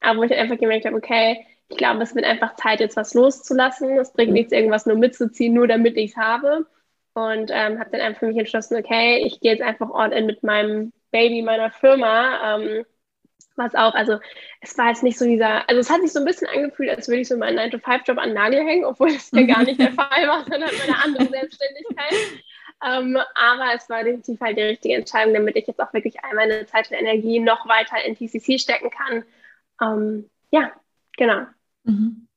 Aber 0.00 0.18
wo 0.18 0.22
ich 0.24 0.34
einfach 0.34 0.58
gemerkt 0.58 0.86
habe, 0.86 0.96
okay, 0.96 1.46
ich 1.68 1.76
glaube, 1.76 2.02
es 2.02 2.16
wird 2.16 2.24
einfach 2.24 2.56
Zeit, 2.56 2.80
jetzt 2.80 2.96
was 2.96 3.14
loszulassen. 3.14 3.96
Es 3.98 4.12
bringt 4.12 4.32
nichts, 4.32 4.52
irgendwas 4.52 4.86
nur 4.86 4.96
mitzuziehen, 4.96 5.54
nur 5.54 5.68
damit 5.68 5.96
ich 5.96 6.12
es 6.12 6.16
habe. 6.16 6.66
Und 7.14 7.50
ähm, 7.52 7.78
habe 7.78 7.90
dann 7.92 8.00
einfach 8.00 8.20
für 8.20 8.26
mich 8.26 8.38
entschlossen, 8.38 8.76
okay, 8.76 9.18
ich 9.24 9.40
gehe 9.40 9.52
jetzt 9.52 9.62
einfach 9.62 9.90
all 9.92 10.12
in 10.12 10.26
mit 10.26 10.42
meinem 10.42 10.92
Baby 11.10 11.42
meiner 11.42 11.70
Firma, 11.70 12.56
ähm, 12.56 12.84
was 13.56 13.74
auch, 13.74 13.94
also 13.94 14.18
es 14.60 14.76
war 14.78 14.88
jetzt 14.88 15.02
nicht 15.02 15.18
so 15.18 15.24
dieser, 15.24 15.68
also 15.68 15.80
es 15.80 15.90
hat 15.90 16.00
sich 16.00 16.12
so 16.12 16.20
ein 16.20 16.24
bisschen 16.24 16.48
angefühlt, 16.48 16.90
als 16.90 17.08
würde 17.08 17.20
ich 17.20 17.28
so 17.28 17.36
meinen 17.36 17.58
9-to-5-Job 17.58 18.18
an 18.18 18.30
den 18.30 18.34
Nagel 18.34 18.64
hängen, 18.64 18.84
obwohl 18.84 19.08
es 19.08 19.30
ja 19.32 19.42
gar 19.42 19.64
nicht 19.64 19.80
der 19.80 19.92
Fall 19.92 20.28
war, 20.28 20.44
sondern 20.44 20.70
meine 20.78 21.04
andere 21.04 21.26
Selbstständigkeit. 21.26 22.14
Ähm, 22.86 23.18
aber 23.34 23.74
es 23.74 23.90
war 23.90 24.04
definitiv 24.04 24.40
halt 24.40 24.56
die 24.56 24.62
richtige 24.62 24.94
Entscheidung, 24.94 25.34
damit 25.34 25.56
ich 25.56 25.66
jetzt 25.66 25.80
auch 25.80 25.92
wirklich 25.92 26.22
all 26.22 26.34
meine 26.34 26.64
Zeit 26.66 26.88
und 26.90 26.96
Energie 26.96 27.40
noch 27.40 27.66
weiter 27.66 27.96
in 28.04 28.14
TCC 28.14 28.60
stecken 28.60 28.90
kann. 28.90 29.24
Ähm, 29.80 30.30
ja, 30.50 30.70
genau. 31.16 31.46
Mhm 31.82 32.27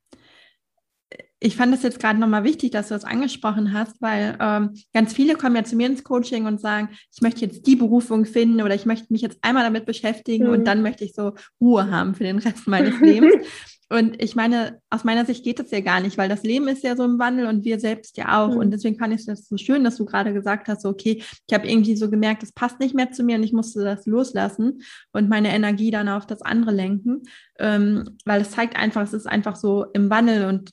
ich 1.43 1.55
fand 1.55 1.74
es 1.74 1.81
jetzt 1.81 2.00
gerade 2.00 2.19
nochmal 2.19 2.43
wichtig, 2.43 2.69
dass 2.71 2.89
du 2.89 2.93
das 2.93 3.03
angesprochen 3.03 3.74
hast, 3.74 4.00
weil 4.00 4.38
ähm, 4.39 4.74
ganz 4.93 5.12
viele 5.12 5.33
kommen 5.33 5.55
ja 5.55 5.63
zu 5.63 5.75
mir 5.75 5.88
ins 5.88 6.03
Coaching 6.03 6.45
und 6.45 6.62
sagen, 6.62 6.89
ich 7.13 7.21
möchte 7.21 7.41
jetzt 7.41 7.65
die 7.65 7.75
Berufung 7.75 8.25
finden 8.25 8.62
oder 8.62 8.75
ich 8.75 8.86
möchte 8.86 9.12
mich 9.12 9.21
jetzt 9.21 9.39
einmal 9.41 9.63
damit 9.63 9.88
beschäftigen 9.88 10.45
mhm. 10.45 10.53
und 10.53 10.65
dann 10.65 10.83
möchte 10.83 11.03
ich 11.03 11.13
so 11.13 11.33
Ruhe 11.60 11.89
haben 11.89 12.13
für 12.13 12.24
den 12.24 12.38
Rest 12.38 12.67
meines 12.67 13.00
Lebens. 13.01 13.33
Und 13.91 14.24
ich 14.24 14.38
meine, 14.38 14.79
aus 14.89 15.03
meiner 15.03 15.25
Sicht 15.25 15.43
geht 15.43 15.60
das 15.60 15.69
ja 15.69 15.81
gar 15.81 16.00
nicht, 16.00 16.17
weil 16.17 16.29
das 16.29 16.43
Leben 16.43 16.69
ist 16.69 16.81
ja 16.81 16.95
so 16.95 17.03
im 17.03 17.19
Wandel 17.19 17.48
und 17.48 17.65
wir 17.65 17.77
selbst 17.77 18.15
ja 18.15 18.41
auch. 18.41 18.53
Mhm. 18.53 18.57
Und 18.57 18.71
deswegen 18.71 18.98
fand 18.98 19.13
ich 19.13 19.25
das 19.25 19.50
so 19.50 19.57
schön, 19.57 19.83
dass 19.83 19.98
du 19.98 20.05
gerade 20.05 20.31
gesagt 20.31 20.69
hast, 20.69 20.83
so, 20.83 20.89
okay, 20.89 21.21
ich 21.45 21.53
habe 21.53 21.67
irgendwie 21.67 21.98
so 21.98 22.10
gemerkt, 22.10 22.41
das 22.41 22.53
passt 22.53 22.79
nicht 22.79 22.95
mehr 22.95 23.12
zu 23.12 23.21
mir 23.21 23.36
und 23.36 23.43
ich 23.43 23.51
musste 23.51 23.83
das 23.83 24.05
loslassen 24.05 24.81
und 25.12 25.27
meine 25.27 25.53
Energie 25.53 25.91
dann 25.91 26.07
auf 26.07 26.25
das 26.25 26.41
andere 26.41 26.71
lenken. 26.71 27.24
Ähm, 27.60 28.17
weil 28.24 28.39
es 28.39 28.51
zeigt 28.51 28.77
einfach, 28.77 29.01
es 29.01 29.12
ist 29.12 29.27
einfach 29.27 29.57
so 29.57 29.83
im 29.91 30.10
Wandel 30.10 30.45
und 30.45 30.71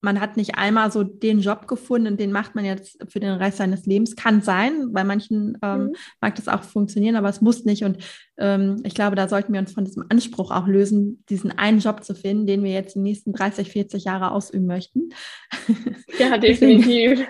man 0.00 0.20
hat 0.20 0.36
nicht 0.36 0.56
einmal 0.56 0.92
so 0.92 1.02
den 1.02 1.40
Job 1.40 1.66
gefunden 1.66 2.08
und 2.08 2.20
den 2.20 2.32
macht 2.32 2.54
man 2.54 2.64
jetzt 2.64 2.98
für 3.08 3.20
den 3.20 3.32
Rest 3.32 3.58
seines 3.58 3.86
Lebens. 3.86 4.14
Kann 4.14 4.42
sein, 4.42 4.92
bei 4.92 5.04
manchen 5.04 5.58
ähm, 5.62 5.86
mhm. 5.86 5.96
mag 6.20 6.34
das 6.36 6.48
auch 6.48 6.62
funktionieren, 6.62 7.16
aber 7.16 7.28
es 7.28 7.40
muss 7.40 7.64
nicht. 7.64 7.84
Und 7.84 7.98
ähm, 8.38 8.82
ich 8.84 8.94
glaube, 8.94 9.16
da 9.16 9.28
sollten 9.28 9.52
wir 9.52 9.60
uns 9.60 9.72
von 9.72 9.84
diesem 9.84 10.04
Anspruch 10.08 10.50
auch 10.50 10.66
lösen, 10.66 11.24
diesen 11.28 11.50
einen 11.50 11.80
Job 11.80 12.04
zu 12.04 12.14
finden, 12.14 12.46
den 12.46 12.62
wir 12.62 12.72
jetzt 12.72 12.94
die 12.94 13.00
nächsten 13.00 13.32
30, 13.32 13.70
40 13.70 14.04
Jahre 14.04 14.30
ausüben 14.30 14.66
möchten. 14.66 15.10
Ja, 16.18 16.38
definitiv. 16.38 17.26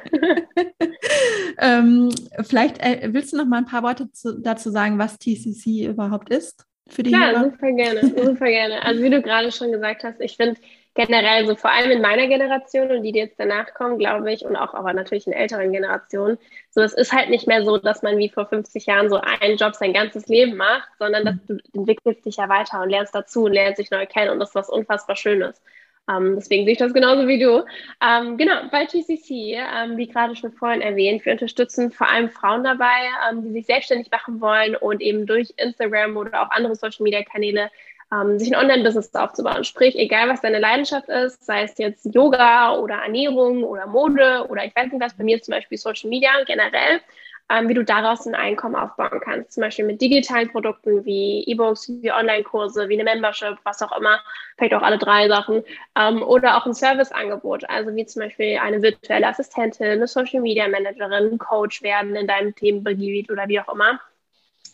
ähm, 1.58 2.10
vielleicht 2.42 2.78
äh, 2.78 3.08
willst 3.12 3.32
du 3.32 3.36
noch 3.36 3.46
mal 3.46 3.58
ein 3.58 3.66
paar 3.66 3.82
Worte 3.82 4.10
zu, 4.12 4.38
dazu 4.40 4.70
sagen, 4.70 4.98
was 4.98 5.18
TCC 5.18 5.86
überhaupt 5.86 6.30
ist? 6.30 6.66
Für 6.88 7.02
die 7.02 7.10
ja, 7.10 7.42
super 7.42 7.72
gerne, 7.72 8.00
super 8.24 8.46
gerne. 8.46 8.82
Also 8.84 9.02
wie 9.02 9.10
du 9.10 9.20
gerade 9.20 9.50
schon 9.50 9.72
gesagt 9.72 10.04
hast, 10.04 10.20
ich 10.20 10.36
finde 10.36 10.60
generell 10.94 11.46
so 11.46 11.54
vor 11.54 11.70
allem 11.70 11.90
in 11.90 12.00
meiner 12.00 12.26
Generation 12.26 12.90
und 12.90 13.02
die, 13.02 13.12
die 13.12 13.18
jetzt 13.18 13.38
danach 13.38 13.74
kommen, 13.74 13.98
glaube 13.98 14.32
ich, 14.32 14.44
und 14.44 14.56
auch 14.56 14.72
aber 14.74 14.92
natürlich 14.92 15.26
in 15.26 15.32
älteren 15.32 15.72
Generationen, 15.72 16.38
so 16.70 16.80
es 16.80 16.94
ist 16.94 17.12
halt 17.12 17.28
nicht 17.28 17.46
mehr 17.46 17.64
so, 17.64 17.76
dass 17.76 18.02
man 18.02 18.18
wie 18.18 18.30
vor 18.30 18.46
50 18.46 18.86
Jahren 18.86 19.10
so 19.10 19.20
einen 19.20 19.56
Job 19.56 19.74
sein 19.74 19.92
ganzes 19.92 20.26
Leben 20.26 20.56
macht, 20.56 20.88
sondern 20.98 21.24
dass 21.24 21.36
du 21.46 21.58
entwickelst 21.74 22.24
dich 22.24 22.36
ja 22.36 22.48
weiter 22.48 22.82
und 22.82 22.90
lernst 22.90 23.14
dazu 23.14 23.44
und 23.44 23.52
lernst 23.52 23.78
dich 23.78 23.90
neu 23.90 24.06
kennen 24.06 24.30
und 24.30 24.40
das 24.40 24.50
ist 24.50 24.54
was 24.54 24.70
unfassbar 24.70 25.16
Schönes. 25.16 25.60
Ähm, 26.08 26.36
deswegen 26.36 26.64
sehe 26.64 26.72
ich 26.72 26.78
das 26.78 26.94
genauso 26.94 27.26
wie 27.26 27.38
du. 27.38 27.64
Ähm, 28.00 28.36
genau, 28.36 28.54
bei 28.70 28.84
GCC, 28.84 29.56
ähm, 29.56 29.96
wie 29.96 30.06
gerade 30.06 30.36
schon 30.36 30.52
vorhin 30.52 30.80
erwähnt, 30.80 31.24
wir 31.24 31.32
unterstützen 31.32 31.90
vor 31.90 32.08
allem 32.08 32.30
Frauen 32.30 32.62
dabei, 32.62 33.10
ähm, 33.28 33.42
die 33.42 33.52
sich 33.52 33.66
selbstständig 33.66 34.10
machen 34.10 34.40
wollen 34.40 34.76
und 34.76 35.00
eben 35.00 35.26
durch 35.26 35.52
Instagram 35.56 36.16
oder 36.16 36.42
auch 36.42 36.50
andere 36.50 36.76
Social-Media-Kanäle 36.76 37.70
ähm, 38.12 38.38
sich 38.38 38.54
ein 38.54 38.60
Online-Business 38.60 39.14
aufzubauen. 39.14 39.64
Sprich, 39.64 39.96
egal 39.98 40.28
was 40.28 40.40
deine 40.40 40.60
Leidenschaft 40.60 41.08
ist, 41.08 41.44
sei 41.44 41.62
es 41.62 41.76
jetzt 41.78 42.06
Yoga 42.14 42.76
oder 42.76 42.96
Ernährung 42.96 43.64
oder 43.64 43.86
Mode 43.86 44.46
oder 44.48 44.64
ich 44.64 44.76
weiß 44.76 44.92
nicht 44.92 45.02
was, 45.02 45.16
bei 45.16 45.24
mir 45.24 45.42
zum 45.42 45.52
Beispiel 45.52 45.78
Social 45.78 46.08
Media 46.08 46.30
generell, 46.44 47.00
ähm, 47.48 47.68
wie 47.68 47.74
du 47.74 47.84
daraus 47.84 48.26
ein 48.26 48.34
Einkommen 48.34 48.74
aufbauen 48.74 49.20
kannst. 49.20 49.52
Zum 49.52 49.62
Beispiel 49.62 49.84
mit 49.84 50.00
digitalen 50.00 50.50
Produkten 50.50 51.04
wie 51.04 51.44
E-Books, 51.46 51.90
wie 52.02 52.12
Online-Kurse, 52.12 52.88
wie 52.88 52.94
eine 52.94 53.04
Membership, 53.04 53.56
was 53.64 53.82
auch 53.82 53.96
immer, 53.96 54.20
vielleicht 54.56 54.74
auch 54.74 54.82
alle 54.82 54.98
drei 54.98 55.28
Sachen. 55.28 55.62
Ähm, 55.98 56.22
oder 56.22 56.56
auch 56.56 56.66
ein 56.66 56.74
Serviceangebot, 56.74 57.68
also 57.68 57.94
wie 57.94 58.06
zum 58.06 58.22
Beispiel 58.22 58.58
eine 58.58 58.82
virtuelle 58.82 59.28
Assistentin, 59.28 59.86
eine 59.86 60.06
Social 60.06 60.40
Media 60.40 60.68
Managerin, 60.68 61.38
Coach 61.38 61.82
werden 61.82 62.16
in 62.16 62.26
deinem 62.26 62.54
Themengebiet 62.54 63.30
oder 63.30 63.48
wie 63.48 63.60
auch 63.60 63.72
immer 63.72 64.00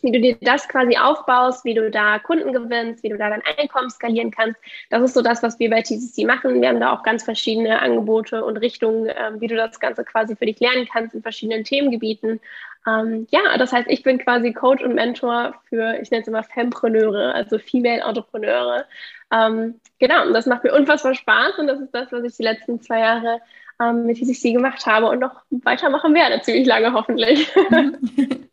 wie 0.03 0.11
du 0.11 0.19
dir 0.19 0.37
das 0.41 0.67
quasi 0.67 0.97
aufbaust, 0.97 1.65
wie 1.65 1.73
du 1.73 1.89
da 1.89 2.19
Kunden 2.19 2.53
gewinnst, 2.53 3.03
wie 3.03 3.09
du 3.09 3.17
da 3.17 3.29
dein 3.29 3.41
Einkommen 3.57 3.89
skalieren 3.89 4.31
kannst. 4.31 4.59
Das 4.89 5.01
ist 5.01 5.13
so 5.13 5.21
das, 5.21 5.41
was 5.41 5.57
wir 5.59 5.69
bei 5.69 5.81
TCC 5.81 6.25
machen. 6.25 6.61
Wir 6.61 6.69
haben 6.69 6.79
da 6.79 6.93
auch 6.93 7.03
ganz 7.03 7.23
verschiedene 7.23 7.81
Angebote 7.81 8.43
und 8.43 8.57
Richtungen, 8.57 9.09
ähm, 9.09 9.39
wie 9.39 9.47
du 9.47 9.55
das 9.55 9.79
Ganze 9.79 10.03
quasi 10.03 10.35
für 10.35 10.45
dich 10.45 10.59
lernen 10.59 10.87
kannst 10.91 11.15
in 11.15 11.21
verschiedenen 11.21 11.63
Themengebieten. 11.63 12.39
Ähm, 12.85 13.27
ja, 13.31 13.57
das 13.57 13.71
heißt, 13.71 13.87
ich 13.89 14.03
bin 14.03 14.19
quasi 14.19 14.51
Coach 14.51 14.83
und 14.83 14.95
Mentor 14.95 15.55
für, 15.69 15.97
ich 16.01 16.11
nenne 16.11 16.21
es 16.21 16.27
immer 16.27 16.43
Fempreneure, 16.43 17.33
also 17.33 17.57
Female 17.57 18.01
Entrepreneure. 18.01 18.85
Ähm, 19.31 19.79
genau, 19.99 20.27
und 20.27 20.33
das 20.33 20.45
macht 20.45 20.63
mir 20.63 20.73
unfassbar 20.73 21.15
Spaß 21.15 21.59
und 21.59 21.67
das 21.67 21.79
ist 21.79 21.91
das, 21.93 22.11
was 22.11 22.23
ich 22.23 22.35
die 22.35 22.43
letzten 22.43 22.81
zwei 22.81 22.99
Jahre 22.99 23.39
ähm, 23.81 24.05
mit 24.05 24.17
TCC 24.17 24.53
gemacht 24.53 24.85
habe 24.85 25.07
und 25.07 25.19
noch 25.19 25.43
weitermachen 25.49 26.13
werde, 26.13 26.41
ziemlich 26.41 26.67
lange 26.67 26.93
hoffentlich. 26.93 27.49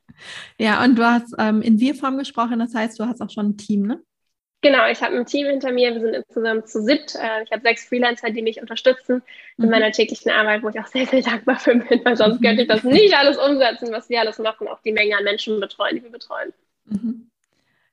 Ja, 0.59 0.83
und 0.85 0.97
du 0.97 1.05
hast 1.05 1.35
ähm, 1.39 1.63
in 1.63 1.81
Wir-Form 1.81 2.19
gesprochen, 2.19 2.59
das 2.59 2.75
heißt, 2.75 2.99
du 2.99 3.05
hast 3.05 3.21
auch 3.21 3.31
schon 3.31 3.51
ein 3.51 3.57
Team, 3.57 3.83
ne? 3.83 4.03
Genau, 4.63 4.87
ich 4.91 5.03
habe 5.03 5.17
ein 5.17 5.25
Team 5.25 5.47
hinter 5.47 5.73
mir. 5.73 5.95
Wir 5.95 6.01
sind 6.01 6.15
insgesamt 6.15 6.69
zu 6.69 6.83
siebt. 6.83 7.15
Äh, 7.15 7.45
ich 7.45 7.51
habe 7.51 7.63
sechs 7.63 7.87
Freelancer, 7.87 8.31
die 8.31 8.43
mich 8.43 8.61
unterstützen 8.61 9.23
in 9.57 9.65
mhm. 9.65 9.71
meiner 9.71 9.91
täglichen 9.91 10.31
Arbeit, 10.31 10.63
wo 10.63 10.69
ich 10.69 10.79
auch 10.79 10.87
sehr, 10.87 11.07
sehr 11.07 11.23
dankbar 11.23 11.59
für 11.59 11.75
bin, 11.75 12.05
weil 12.05 12.17
sonst 12.17 12.43
könnte 12.43 12.63
ich 12.63 12.69
das 12.69 12.85
nicht 12.85 13.15
alles 13.17 13.39
umsetzen, 13.39 13.91
was 13.91 14.11
wir 14.11 14.21
alles 14.21 14.39
machen, 14.39 14.69
auch 14.69 14.83
die 14.83 14.93
Menge 14.93 15.17
an 15.17 15.25
Menschen 15.25 15.61
betreuen, 15.61 15.97
die 15.97 16.03
wir 16.03 16.11
betreuen. 16.11 16.53
Mhm. 16.85 17.31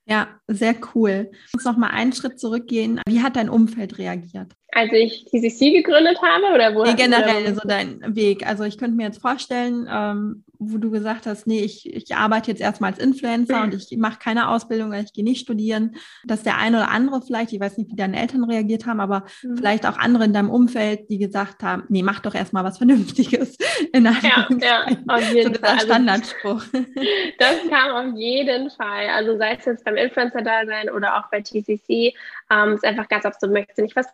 Ja, 0.05 0.39
sehr 0.47 0.75
cool. 0.95 1.31
Uns 1.53 1.65
noch 1.65 1.77
mal 1.77 1.89
einen 1.89 2.13
Schritt 2.13 2.39
zurückgehen. 2.39 3.01
Wie 3.07 3.21
hat 3.21 3.35
dein 3.35 3.49
Umfeld 3.49 3.97
reagiert? 3.97 4.53
Als 4.71 4.91
ich 4.91 5.25
TCC 5.25 5.71
gegründet 5.71 6.21
habe 6.21 6.53
oder 6.53 6.75
wo? 6.75 6.83
Nee, 6.83 6.93
generell 6.95 7.53
so 7.55 7.61
dein 7.65 8.15
Weg. 8.15 8.45
Also 8.45 8.63
ich 8.63 8.77
könnte 8.77 8.97
mir 8.97 9.05
jetzt 9.05 9.21
vorstellen, 9.21 9.87
ähm, 9.89 10.43
wo 10.59 10.77
du 10.77 10.89
gesagt 10.89 11.25
hast, 11.25 11.47
nee, 11.47 11.59
ich, 11.59 11.93
ich 11.93 12.15
arbeite 12.15 12.51
jetzt 12.51 12.61
erstmal 12.61 12.91
als 12.91 12.99
Influencer 12.99 13.61
und 13.61 13.73
ich 13.73 13.95
mache 13.97 14.19
keine 14.19 14.49
Ausbildung, 14.49 14.91
ich 14.93 15.13
gehe 15.13 15.23
nicht 15.23 15.41
studieren, 15.41 15.95
dass 16.25 16.43
der 16.43 16.57
eine 16.57 16.77
oder 16.77 16.89
andere 16.89 17.21
vielleicht, 17.21 17.53
ich 17.53 17.59
weiß 17.59 17.77
nicht, 17.77 17.91
wie 17.91 17.95
deine 17.95 18.19
Eltern 18.19 18.43
reagiert 18.43 18.85
haben, 18.85 18.99
aber 18.99 19.25
mhm. 19.43 19.57
vielleicht 19.57 19.85
auch 19.85 19.97
andere 19.97 20.25
in 20.25 20.33
deinem 20.33 20.49
Umfeld, 20.49 21.09
die 21.09 21.17
gesagt 21.17 21.63
haben, 21.63 21.83
nee, 21.89 22.03
mach 22.03 22.19
doch 22.19 22.33
erstmal 22.33 22.63
was 22.63 22.77
Vernünftiges. 22.77 23.57
In 23.93 24.05
ja, 24.05 24.47
ja, 24.59 24.87
auf 25.07 25.33
jeden 25.33 25.53
so 25.53 25.59
Fall. 25.59 25.79
Standardspruch. 25.79 26.63
das 27.39 27.55
kam 27.69 27.91
auf 27.91 28.17
jeden 28.17 28.69
Fall. 28.71 29.07
Also 29.13 29.37
sei 29.37 29.55
es 29.55 29.65
jetzt 29.65 29.85
beim 29.85 29.95
Influencer-Dasein 29.95 30.89
oder 30.89 31.17
auch 31.17 31.29
bei 31.29 31.41
TCC, 31.41 32.13
ähm, 32.49 32.73
ist 32.73 32.83
einfach 32.83 33.07
ganz 33.07 33.25
oft 33.25 33.39
so, 33.39 33.47
möchtest 33.47 33.77
du 33.77 33.83
nicht 33.83 33.95
was 33.95 34.07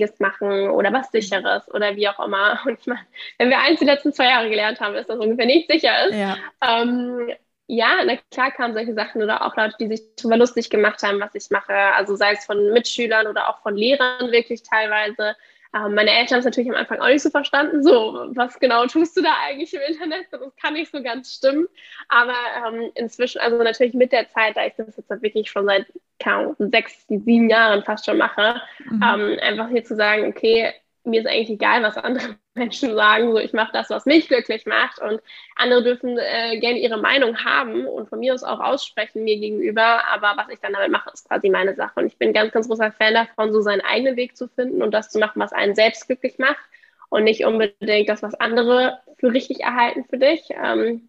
Richtiges 0.00 0.18
machen 0.20 0.70
oder 0.70 0.92
was 0.92 1.10
Sicheres 1.10 1.68
oder 1.72 1.96
wie 1.96 2.08
auch 2.08 2.24
immer. 2.24 2.60
Und 2.66 2.78
ich 2.80 2.86
meine, 2.86 3.06
wenn 3.38 3.50
wir 3.50 3.58
eins 3.58 3.80
die 3.80 3.86
letzten 3.86 4.12
zwei 4.12 4.26
Jahre 4.26 4.48
gelernt 4.48 4.80
haben, 4.80 4.94
ist 4.94 5.08
das 5.08 5.18
ungefähr 5.18 5.46
nicht 5.46 5.70
sicher 5.70 6.06
ist. 6.06 6.16
Ja. 6.16 6.36
Ähm, 6.62 7.30
ja, 7.66 8.02
na 8.04 8.16
klar 8.32 8.50
kamen 8.50 8.74
solche 8.74 8.94
Sachen 8.94 9.22
oder 9.22 9.46
auch 9.46 9.56
Leute, 9.56 9.76
die 9.78 9.86
sich 9.86 10.02
darüber 10.16 10.36
lustig 10.36 10.70
gemacht 10.70 11.02
haben, 11.04 11.20
was 11.20 11.34
ich 11.34 11.50
mache. 11.50 11.72
Also 11.72 12.16
sei 12.16 12.32
es 12.32 12.44
von 12.44 12.72
Mitschülern 12.72 13.28
oder 13.28 13.48
auch 13.48 13.62
von 13.62 13.76
Lehrern 13.76 14.32
wirklich 14.32 14.62
teilweise. 14.64 15.36
Ähm, 15.74 15.94
meine 15.94 16.10
Eltern 16.10 16.32
haben 16.32 16.38
es 16.40 16.44
natürlich 16.44 16.70
am 16.70 16.76
Anfang 16.76 17.00
auch 17.00 17.08
nicht 17.08 17.22
so 17.22 17.30
verstanden. 17.30 17.82
So, 17.82 18.28
was 18.34 18.58
genau 18.58 18.86
tust 18.86 19.16
du 19.16 19.22
da 19.22 19.30
eigentlich 19.46 19.72
im 19.72 19.80
Internet? 19.80 20.26
Das 20.30 20.40
kann 20.56 20.74
nicht 20.74 20.90
so 20.90 21.02
ganz 21.02 21.32
stimmen. 21.34 21.68
Aber 22.08 22.34
ähm, 22.66 22.90
inzwischen, 22.94 23.40
also 23.40 23.56
natürlich 23.58 23.94
mit 23.94 24.12
der 24.12 24.28
Zeit, 24.28 24.56
da 24.56 24.66
ich 24.66 24.74
das 24.76 24.96
jetzt 24.96 25.22
wirklich 25.22 25.50
schon 25.50 25.66
seit 25.66 25.86
kaum 26.18 26.56
sechs, 26.58 27.06
sieben 27.06 27.48
Jahren 27.48 27.84
fast 27.84 28.04
schon 28.04 28.18
mache, 28.18 28.60
mhm. 28.84 29.02
ähm, 29.02 29.38
einfach 29.40 29.68
hier 29.68 29.84
zu 29.84 29.94
sagen, 29.94 30.26
okay, 30.26 30.72
mir 31.04 31.20
ist 31.20 31.26
eigentlich 31.26 31.50
egal, 31.50 31.82
was 31.82 31.96
andere 31.96 32.36
Menschen 32.54 32.94
sagen. 32.94 33.32
So, 33.32 33.38
ich 33.38 33.52
mache 33.52 33.72
das, 33.72 33.90
was 33.90 34.06
mich 34.06 34.28
glücklich 34.28 34.66
macht. 34.66 35.00
Und 35.00 35.20
andere 35.56 35.82
dürfen 35.82 36.18
äh, 36.18 36.58
gerne 36.60 36.78
ihre 36.78 36.98
Meinung 36.98 37.44
haben 37.44 37.86
und 37.86 38.08
von 38.08 38.18
mir 38.20 38.34
aus 38.34 38.42
auch 38.44 38.60
aussprechen 38.60 39.24
mir 39.24 39.38
gegenüber. 39.38 40.04
Aber 40.06 40.34
was 40.36 40.48
ich 40.50 40.60
dann 40.60 40.72
damit 40.72 40.90
mache, 40.90 41.10
ist 41.12 41.28
quasi 41.28 41.50
meine 41.50 41.74
Sache. 41.74 41.92
Und 42.00 42.06
ich 42.06 42.18
bin 42.18 42.32
ganz, 42.32 42.52
ganz 42.52 42.68
großer 42.68 42.92
Fan 42.92 43.14
davon, 43.14 43.52
so 43.52 43.60
seinen 43.60 43.80
eigenen 43.82 44.16
Weg 44.16 44.36
zu 44.36 44.48
finden 44.48 44.82
und 44.82 44.92
das 44.92 45.10
zu 45.10 45.18
machen, 45.18 45.40
was 45.40 45.52
einen 45.52 45.74
selbst 45.74 46.06
glücklich 46.06 46.38
macht. 46.38 46.58
Und 47.08 47.24
nicht 47.24 47.44
unbedingt 47.44 48.08
das, 48.08 48.22
was 48.22 48.34
andere 48.34 49.00
für 49.18 49.32
richtig 49.32 49.60
erhalten 49.60 50.04
für 50.08 50.18
dich. 50.18 50.42
Ähm, 50.50 51.08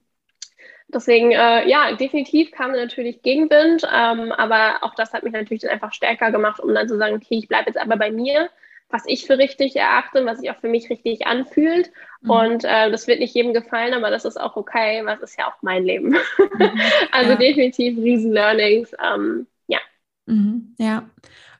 Deswegen, 0.93 1.32
äh, 1.32 1.67
ja, 1.69 1.93
definitiv 1.95 2.51
kam 2.51 2.71
natürlich 2.71 3.21
Gegenwind, 3.21 3.84
ähm, 3.84 4.32
aber 4.34 4.80
auch 4.82 4.93
das 4.95 5.13
hat 5.13 5.23
mich 5.23 5.32
natürlich 5.34 5.62
dann 5.62 5.71
einfach 5.71 5.93
stärker 5.93 6.32
gemacht, 6.32 6.60
um 6.60 6.73
dann 6.73 6.88
zu 6.89 6.97
sagen, 6.97 7.15
okay, 7.15 7.38
ich 7.38 7.47
bleibe 7.47 7.67
jetzt 7.67 7.80
aber 7.80 7.95
bei 7.95 8.12
mir 8.12 8.49
was 8.91 9.04
ich 9.08 9.25
für 9.25 9.38
richtig 9.38 9.75
erachte, 9.75 10.25
was 10.25 10.39
sich 10.39 10.51
auch 10.51 10.60
für 10.60 10.69
mich 10.69 10.89
richtig 10.89 11.25
anfühlt. 11.25 11.91
Mhm. 12.21 12.30
Und 12.30 12.63
äh, 12.65 12.91
das 12.91 13.08
wird 13.08 13.19
nicht 13.19 13.34
jedem 13.34 13.54
gefallen, 13.54 13.93
aber 13.93 14.10
das 14.10 14.25
ist 14.25 14.39
auch 14.39 14.56
okay, 14.56 15.01
was 15.06 15.21
ist 15.21 15.38
ja 15.38 15.47
auch 15.47 15.62
mein 15.62 15.84
Leben. 15.84 16.10
Mhm. 16.10 16.19
also 17.12 17.32
ja. 17.32 17.38
definitiv 17.38 17.97
riesen 17.97 18.32
Learnings. 18.32 18.91
Ähm, 19.04 19.47
ja. 19.67 19.80
Mhm. 20.25 20.75
Ja. 20.77 21.10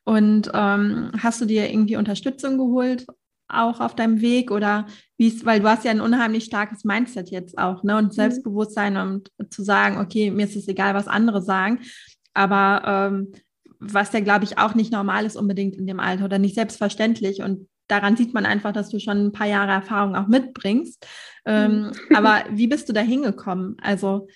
Und 0.04 0.52
ähm, 0.54 1.12
hast 1.22 1.42
du 1.42 1.46
dir 1.46 1.70
irgendwie 1.70 1.96
Unterstützung 1.96 2.58
geholt, 2.58 3.06
auch 3.48 3.80
auf 3.80 3.96
deinem 3.96 4.22
Weg 4.22 4.50
oder 4.50 4.88
wie 5.18 5.28
es, 5.28 5.46
weil 5.46 5.60
du 5.60 5.70
hast 5.70 5.86
ja 5.86 5.92
ein 5.92 6.02
unheimlich 6.02 6.46
starkes 6.46 6.84
Mindset 6.84 7.30
jetzt 7.30 7.58
auch, 7.58 7.84
ne? 7.84 7.98
Und 7.98 8.06
mhm. 8.06 8.12
Selbstbewusstsein, 8.12 8.98
um 8.98 9.24
zu 9.50 9.64
sagen, 9.64 9.98
okay, 9.98 10.32
mir 10.32 10.46
ist 10.46 10.56
es 10.56 10.68
egal, 10.68 10.94
was 10.96 11.08
andere 11.08 11.42
sagen. 11.42 11.82
Aber 12.34 13.12
ähm, 13.12 13.34
was 13.82 14.14
ja, 14.14 14.20
glaube 14.20 14.46
ich, 14.46 14.60
auch 14.60 14.76
nicht 14.76 14.92
normal 14.92 15.26
ist 15.26 15.36
unbedingt 15.36 15.76
in 15.76 15.88
dem 15.88 16.00
Alter 16.00 16.26
oder 16.26 16.38
nicht 16.38 16.56
selbstverständlich. 16.56 17.42
Und 17.42 17.68
daran 17.88 18.16
sieht 18.16 18.34
man 18.34 18.46
einfach, 18.46 18.72
dass 18.72 18.90
du 18.90 19.00
schon 19.00 19.26
ein 19.26 19.32
paar 19.32 19.48
Jahre 19.48 19.72
Erfahrung 19.72 20.16
auch 20.16 20.28
mitbringst. 20.28 21.06
Ähm, 21.46 21.88
mhm. 21.88 21.92
aber 22.16 22.44
wie 22.52 22.68
bist 22.68 22.88
du 22.88 22.94
da 22.94 23.02
hingekommen? 23.02 23.76
Also 23.82 24.28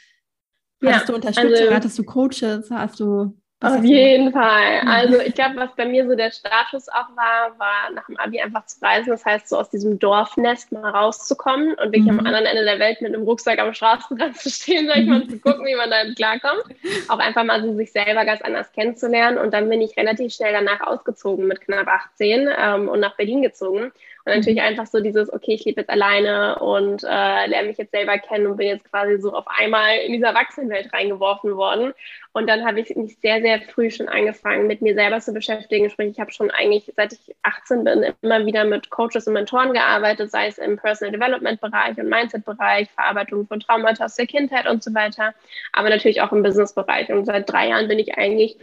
hattest 0.84 1.02
ja, 1.02 1.06
du 1.06 1.16
Unterstützung, 1.16 1.54
also, 1.54 1.74
hattest 1.76 2.00
du 2.00 2.04
Coaches, 2.04 2.72
hast 2.72 3.00
du 3.00 3.40
auf 3.74 3.84
jeden 3.84 4.32
Fall. 4.32 4.84
Mhm. 4.84 4.88
Also 4.88 5.20
ich 5.20 5.34
glaube, 5.34 5.56
was 5.58 5.76
bei 5.76 5.86
mir 5.86 6.08
so 6.08 6.16
der 6.16 6.32
Status 6.32 6.88
auch 6.90 7.16
war, 7.16 7.58
war 7.58 7.92
nach 7.94 8.06
dem 8.08 8.18
Abi 8.18 8.40
einfach 8.40 8.66
zu 8.66 8.82
reisen. 8.82 9.10
Das 9.10 9.26
heißt, 9.26 9.50
so 9.50 9.58
aus 9.58 9.70
diesem 9.70 10.00
Dorfnest 10.00 10.72
mal 10.72 10.90
rauszukommen 10.90 11.70
und 11.70 11.78
wirklich 11.78 12.04
mhm. 12.04 12.20
am 12.20 12.26
anderen 12.26 12.46
Ende 12.46 12.64
der 12.64 12.80
Welt 12.80 13.02
mit 13.02 13.14
einem 13.14 13.24
Rucksack 13.24 13.60
am 13.60 13.74
Straßenrand 13.74 14.38
zu 14.38 14.50
stehen, 14.50 14.88
sag 14.88 14.98
ich 14.98 15.08
mal, 15.08 15.28
zu 15.28 15.40
gucken, 15.40 15.66
wie 15.66 15.76
man 15.76 15.90
da 15.90 16.04
klarkommt. 16.14 16.64
Auch 17.08 17.20
einfach 17.20 17.44
mal 17.44 17.62
so 17.62 17.76
sich 17.76 17.92
selber 17.92 18.26
ganz 18.26 18.42
anders 18.42 18.72
kennenzulernen. 18.72 19.38
Und 19.38 19.54
dann 19.54 19.70
bin 19.70 19.82
ich 19.82 19.98
relativ 19.98 20.34
schnell 20.34 20.54
danach 20.54 20.82
ausgezogen 20.82 21.48
mit 21.48 21.62
knapp 21.62 21.88
18 21.88 22.50
ähm, 22.58 22.90
und 22.90 23.00
nach 23.00 23.16
Berlin 23.16 23.42
gezogen. 23.42 23.92
Und 24.26 24.34
natürlich 24.34 24.60
mhm. 24.60 24.66
einfach 24.66 24.88
so 24.88 25.00
dieses, 25.02 25.32
okay, 25.32 25.54
ich 25.54 25.66
lebe 25.66 25.82
jetzt 25.82 25.90
alleine 25.90 26.58
und 26.60 27.04
äh, 27.04 27.48
lerne 27.48 27.68
mich 27.68 27.78
jetzt 27.78 27.92
selber 27.92 28.18
kennen 28.18 28.48
und 28.48 28.58
bin 28.58 28.68
jetzt 28.68 28.90
quasi 28.90 29.20
so 29.20 29.32
auf 29.34 29.46
einmal 29.48 29.98
in 29.98 30.14
diese 30.14 30.26
Erwachsenenwelt 30.26 30.92
reingeworfen 30.92 31.56
worden. 31.56 31.94
Und 32.34 32.48
dann 32.48 32.66
habe 32.66 32.80
ich 32.80 32.96
mich 32.96 33.18
sehr, 33.22 33.40
sehr 33.42 33.62
früh 33.62 33.92
schon 33.92 34.10
angefangen, 34.10 34.66
mit 34.66 34.82
mir 34.82 34.96
selber 34.96 35.20
zu 35.20 35.32
beschäftigen. 35.32 35.92
Sprich, 35.92 36.10
ich 36.12 36.20
habe 36.20 36.32
schon 36.32 36.50
eigentlich, 36.50 36.92
seit 36.96 37.14
ich 37.14 37.36
18 37.44 37.84
bin, 37.84 38.14
immer 38.24 38.46
wieder 38.48 38.66
mit 38.66 38.90
Coaches 38.90 39.28
und 39.28 39.34
Mentoren 39.34 39.74
gearbeitet, 39.74 40.32
sei 40.32 40.48
es 40.48 40.58
im 40.58 40.78
Personal 40.78 41.12
Development 41.12 41.62
Bereich 41.62 41.98
und 41.98 42.10
Mindset 42.10 42.46
Bereich, 42.46 42.90
Verarbeitung 42.92 43.48
von 43.48 43.60
Traumata 43.60 44.06
aus 44.06 44.16
der 44.16 44.26
Kindheit 44.26 44.68
und 44.68 44.84
so 44.84 44.94
weiter, 44.96 45.36
aber 45.72 45.90
natürlich 45.90 46.22
auch 46.22 46.32
im 46.32 46.42
Business 46.42 46.74
Bereich. 46.74 47.10
Und 47.12 47.26
seit 47.26 47.50
drei 47.50 47.70
Jahren 47.70 47.88
bin 47.88 48.00
ich 48.00 48.18
eigentlich 48.18 48.58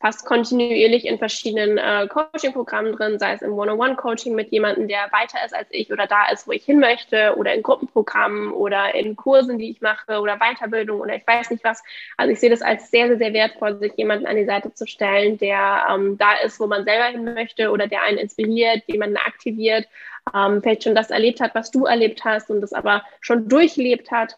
fast 0.00 0.24
kontinuierlich 0.24 1.06
in 1.06 1.18
verschiedenen 1.18 1.76
äh, 1.76 2.06
Coaching-Programmen 2.06 2.92
drin, 2.92 3.18
sei 3.18 3.34
es 3.34 3.42
im 3.42 3.52
One-on-One-Coaching 3.52 4.34
mit 4.34 4.52
jemandem, 4.52 4.86
der 4.86 5.10
weiter 5.10 5.44
ist 5.44 5.54
als 5.54 5.68
ich 5.70 5.92
oder 5.92 6.06
da 6.06 6.30
ist, 6.30 6.46
wo 6.46 6.52
ich 6.52 6.64
hin 6.64 6.78
möchte, 6.78 7.34
oder 7.36 7.52
in 7.52 7.62
Gruppenprogrammen 7.62 8.52
oder 8.52 8.94
in 8.94 9.16
Kursen, 9.16 9.58
die 9.58 9.70
ich 9.70 9.80
mache 9.80 10.20
oder 10.20 10.38
Weiterbildung 10.38 11.00
oder 11.00 11.16
ich 11.16 11.26
weiß 11.26 11.50
nicht 11.50 11.64
was. 11.64 11.82
Also 12.16 12.32
ich 12.32 12.38
sehe 12.38 12.50
das 12.50 12.62
als 12.62 12.90
sehr, 12.90 13.08
sehr, 13.08 13.18
sehr 13.18 13.32
wertvoll, 13.32 13.78
sich 13.80 13.92
jemanden 13.96 14.26
an 14.26 14.36
die 14.36 14.44
Seite 14.44 14.72
zu 14.72 14.86
stellen, 14.86 15.36
der 15.38 15.86
ähm, 15.92 16.16
da 16.16 16.34
ist, 16.44 16.60
wo 16.60 16.66
man 16.68 16.84
selber 16.84 17.06
hin 17.06 17.24
möchte 17.34 17.70
oder 17.70 17.88
der 17.88 18.02
einen 18.02 18.18
inspiriert, 18.18 18.84
jemanden 18.86 19.16
aktiviert, 19.16 19.88
ähm, 20.32 20.62
vielleicht 20.62 20.84
schon 20.84 20.94
das 20.94 21.10
erlebt 21.10 21.40
hat, 21.40 21.54
was 21.56 21.72
du 21.72 21.86
erlebt 21.86 22.24
hast 22.24 22.50
und 22.50 22.60
das 22.60 22.72
aber 22.72 23.02
schon 23.20 23.48
durchlebt 23.48 24.12
hat 24.12 24.36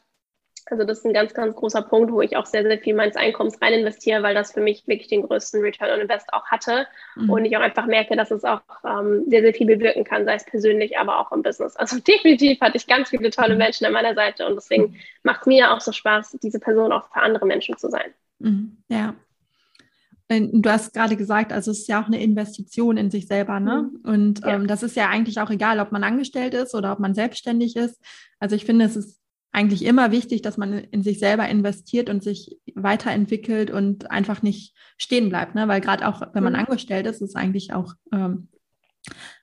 also 0.66 0.84
das 0.84 0.98
ist 0.98 1.06
ein 1.06 1.12
ganz, 1.12 1.34
ganz 1.34 1.54
großer 1.54 1.82
Punkt, 1.82 2.12
wo 2.12 2.20
ich 2.20 2.36
auch 2.36 2.46
sehr, 2.46 2.62
sehr 2.62 2.78
viel 2.78 2.94
meines 2.94 3.16
Einkommens 3.16 3.60
rein 3.60 3.72
investiere, 3.72 4.22
weil 4.22 4.34
das 4.34 4.52
für 4.52 4.60
mich 4.60 4.86
wirklich 4.86 5.08
den 5.08 5.22
größten 5.22 5.60
Return 5.60 5.90
on 5.90 6.00
Invest 6.00 6.32
auch 6.32 6.46
hatte. 6.46 6.86
Mhm. 7.16 7.30
Und 7.30 7.44
ich 7.44 7.56
auch 7.56 7.60
einfach 7.60 7.86
merke, 7.86 8.16
dass 8.16 8.30
es 8.30 8.44
auch 8.44 8.62
ähm, 8.84 9.24
sehr, 9.28 9.42
sehr 9.42 9.54
viel 9.54 9.66
bewirken 9.66 10.04
kann, 10.04 10.24
sei 10.24 10.34
es 10.34 10.44
persönlich, 10.44 10.98
aber 10.98 11.18
auch 11.18 11.32
im 11.32 11.42
Business. 11.42 11.76
Also 11.76 11.98
definitiv 12.06 12.60
hatte 12.60 12.76
ich 12.76 12.86
ganz 12.86 13.10
viele 13.10 13.30
tolle 13.30 13.54
mhm. 13.54 13.58
Menschen 13.58 13.86
an 13.86 13.92
meiner 13.92 14.14
Seite 14.14 14.46
und 14.46 14.54
deswegen 14.56 14.84
mhm. 14.84 14.96
macht 15.22 15.42
es 15.42 15.46
mir 15.46 15.72
auch 15.72 15.80
so 15.80 15.92
Spaß, 15.92 16.38
diese 16.42 16.60
Person 16.60 16.92
auch 16.92 17.08
für 17.12 17.20
andere 17.20 17.46
Menschen 17.46 17.76
zu 17.76 17.88
sein. 17.88 18.12
Mhm. 18.38 18.78
Ja, 18.88 19.14
Du 20.30 20.70
hast 20.70 20.94
gerade 20.94 21.16
gesagt, 21.16 21.52
also 21.52 21.72
es 21.72 21.80
ist 21.80 21.88
ja 21.88 22.00
auch 22.00 22.06
eine 22.06 22.22
Investition 22.22 22.96
in 22.96 23.10
sich 23.10 23.26
selber, 23.26 23.58
ne? 23.58 23.90
Mhm. 23.90 24.08
Und 24.08 24.40
ja. 24.40 24.54
ähm, 24.54 24.68
das 24.68 24.84
ist 24.84 24.94
ja 24.94 25.08
eigentlich 25.08 25.40
auch 25.40 25.50
egal, 25.50 25.80
ob 25.80 25.90
man 25.90 26.04
angestellt 26.04 26.54
ist 26.54 26.72
oder 26.76 26.92
ob 26.92 27.00
man 27.00 27.14
selbstständig 27.14 27.74
ist. 27.74 28.00
Also 28.38 28.54
ich 28.54 28.64
finde, 28.64 28.84
es 28.84 28.94
ist 28.94 29.18
eigentlich 29.52 29.84
immer 29.84 30.12
wichtig, 30.12 30.42
dass 30.42 30.56
man 30.56 30.72
in 30.72 31.02
sich 31.02 31.18
selber 31.18 31.48
investiert 31.48 32.08
und 32.08 32.22
sich 32.22 32.58
weiterentwickelt 32.74 33.70
und 33.70 34.10
einfach 34.10 34.42
nicht 34.42 34.76
stehen 34.96 35.28
bleibt. 35.28 35.54
Ne? 35.54 35.66
Weil 35.66 35.80
gerade 35.80 36.06
auch, 36.06 36.22
wenn 36.34 36.44
man 36.44 36.52
mhm. 36.52 36.60
angestellt 36.60 37.06
ist, 37.06 37.20
ist 37.20 37.36
eigentlich 37.36 37.72
auch 37.72 37.94
ähm, 38.12 38.48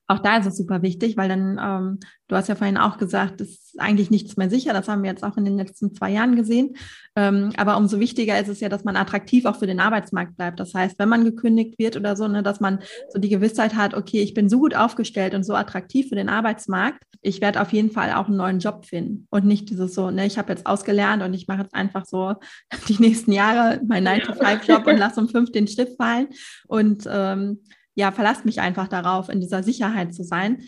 auch 0.08 0.20
da 0.20 0.38
ist 0.38 0.46
es 0.46 0.58
super 0.58 0.82
wichtig, 0.82 1.18
weil 1.18 1.28
dann, 1.28 1.60
ähm, 1.62 2.00
du 2.28 2.36
hast 2.36 2.48
ja 2.48 2.56
vorhin 2.56 2.78
auch 2.78 2.98
gesagt, 2.98 3.42
es 3.42 3.50
ist 3.50 3.76
eigentlich 3.78 4.10
nichts 4.10 4.38
mehr 4.38 4.50
sicher. 4.50 4.72
Das 4.74 4.88
haben 4.88 5.04
wir 5.04 5.10
jetzt 5.10 5.24
auch 5.24 5.36
in 5.36 5.44
den 5.44 5.58
letzten 5.58 5.94
zwei 5.94 6.12
Jahren 6.12 6.36
gesehen. 6.38 6.78
Ähm, 7.16 7.52
aber 7.58 7.78
umso 7.78 8.00
wichtiger 8.00 8.40
ist 8.40 8.48
es 8.48 8.62
ja, 8.62 8.70
dass 8.70 8.86
man 8.86 8.96
attraktiv 8.96 9.46
auch 9.46 9.58
für 9.58 9.68
den 9.68 9.82
Arbeitsmarkt 9.82 10.38
bleibt. 10.38 10.60
Das 10.60 10.74
heißt, 10.74 10.98
wenn 10.98 11.10
man 11.10 11.26
gekündigt 11.26 11.78
wird 11.78 11.98
oder 11.98 12.16
so, 12.16 12.28
ne, 12.28 12.42
dass 12.42 12.62
man 12.62 12.80
so 13.10 13.20
die 13.20 13.30
Gewissheit 13.30 13.76
hat, 13.76 13.94
okay, 13.94 14.22
ich 14.22 14.34
bin 14.34 14.50
so 14.50 14.60
gut 14.60 14.76
aufgestellt 14.76 15.34
und 15.34 15.44
so 15.44 15.54
attraktiv 15.54 16.08
für 16.08 16.16
den 16.16 16.30
Arbeitsmarkt, 16.30 17.04
ich 17.22 17.42
werde 17.42 17.62
auf 17.62 17.74
jeden 17.74 17.92
Fall 17.92 18.14
auch 18.14 18.28
einen 18.28 18.38
neuen 18.38 18.60
Job 18.60 18.86
finden. 18.86 19.28
Und 19.30 19.46
nicht 19.46 19.70
dieses 19.70 19.94
so, 19.94 20.10
ne, 20.10 20.26
ich 20.26 20.38
habe 20.38 20.54
jetzt 20.54 20.66
ausgelernt 20.66 21.22
und 21.22 21.34
ich 21.34 21.48
mache 21.48 21.64
jetzt 21.64 21.76
einfach 21.76 22.06
so 22.06 22.36
die 22.88 23.02
nächsten 23.02 23.34
Jahre 23.34 23.82
meinen 23.86 24.08
9-to-5-Job 24.08 24.88
und 24.88 24.98
lasse 24.98 25.20
um 25.20 25.28
fünf 25.28 25.52
den 25.52 25.68
Stift 25.68 25.98
fallen. 25.98 26.28
Und 26.68 27.04
ähm, 27.12 27.60
ja, 27.98 28.12
verlasst 28.12 28.46
mich 28.46 28.62
einfach 28.62 28.88
darauf, 28.88 29.28
in 29.28 29.42
dieser 29.42 29.64
Sicherheit 29.64 30.14
zu 30.14 30.24
sein. 30.24 30.62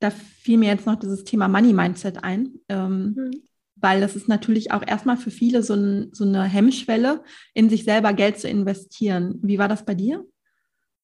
Da 0.00 0.10
fiel 0.10 0.56
mir 0.56 0.70
jetzt 0.70 0.86
noch 0.86 0.96
dieses 0.96 1.24
Thema 1.24 1.46
Money 1.46 1.74
Mindset 1.74 2.24
ein, 2.24 2.54
ähm, 2.70 3.14
mhm. 3.16 3.30
weil 3.76 4.00
das 4.00 4.16
ist 4.16 4.28
natürlich 4.28 4.72
auch 4.72 4.82
erstmal 4.84 5.18
für 5.18 5.30
viele 5.30 5.62
so, 5.62 5.74
ein, 5.74 6.08
so 6.14 6.24
eine 6.24 6.42
Hemmschwelle, 6.42 7.22
in 7.52 7.68
sich 7.68 7.84
selber 7.84 8.14
Geld 8.14 8.40
zu 8.40 8.48
investieren. 8.48 9.38
Wie 9.42 9.58
war 9.58 9.68
das 9.68 9.84
bei 9.84 9.94
dir? 9.94 10.24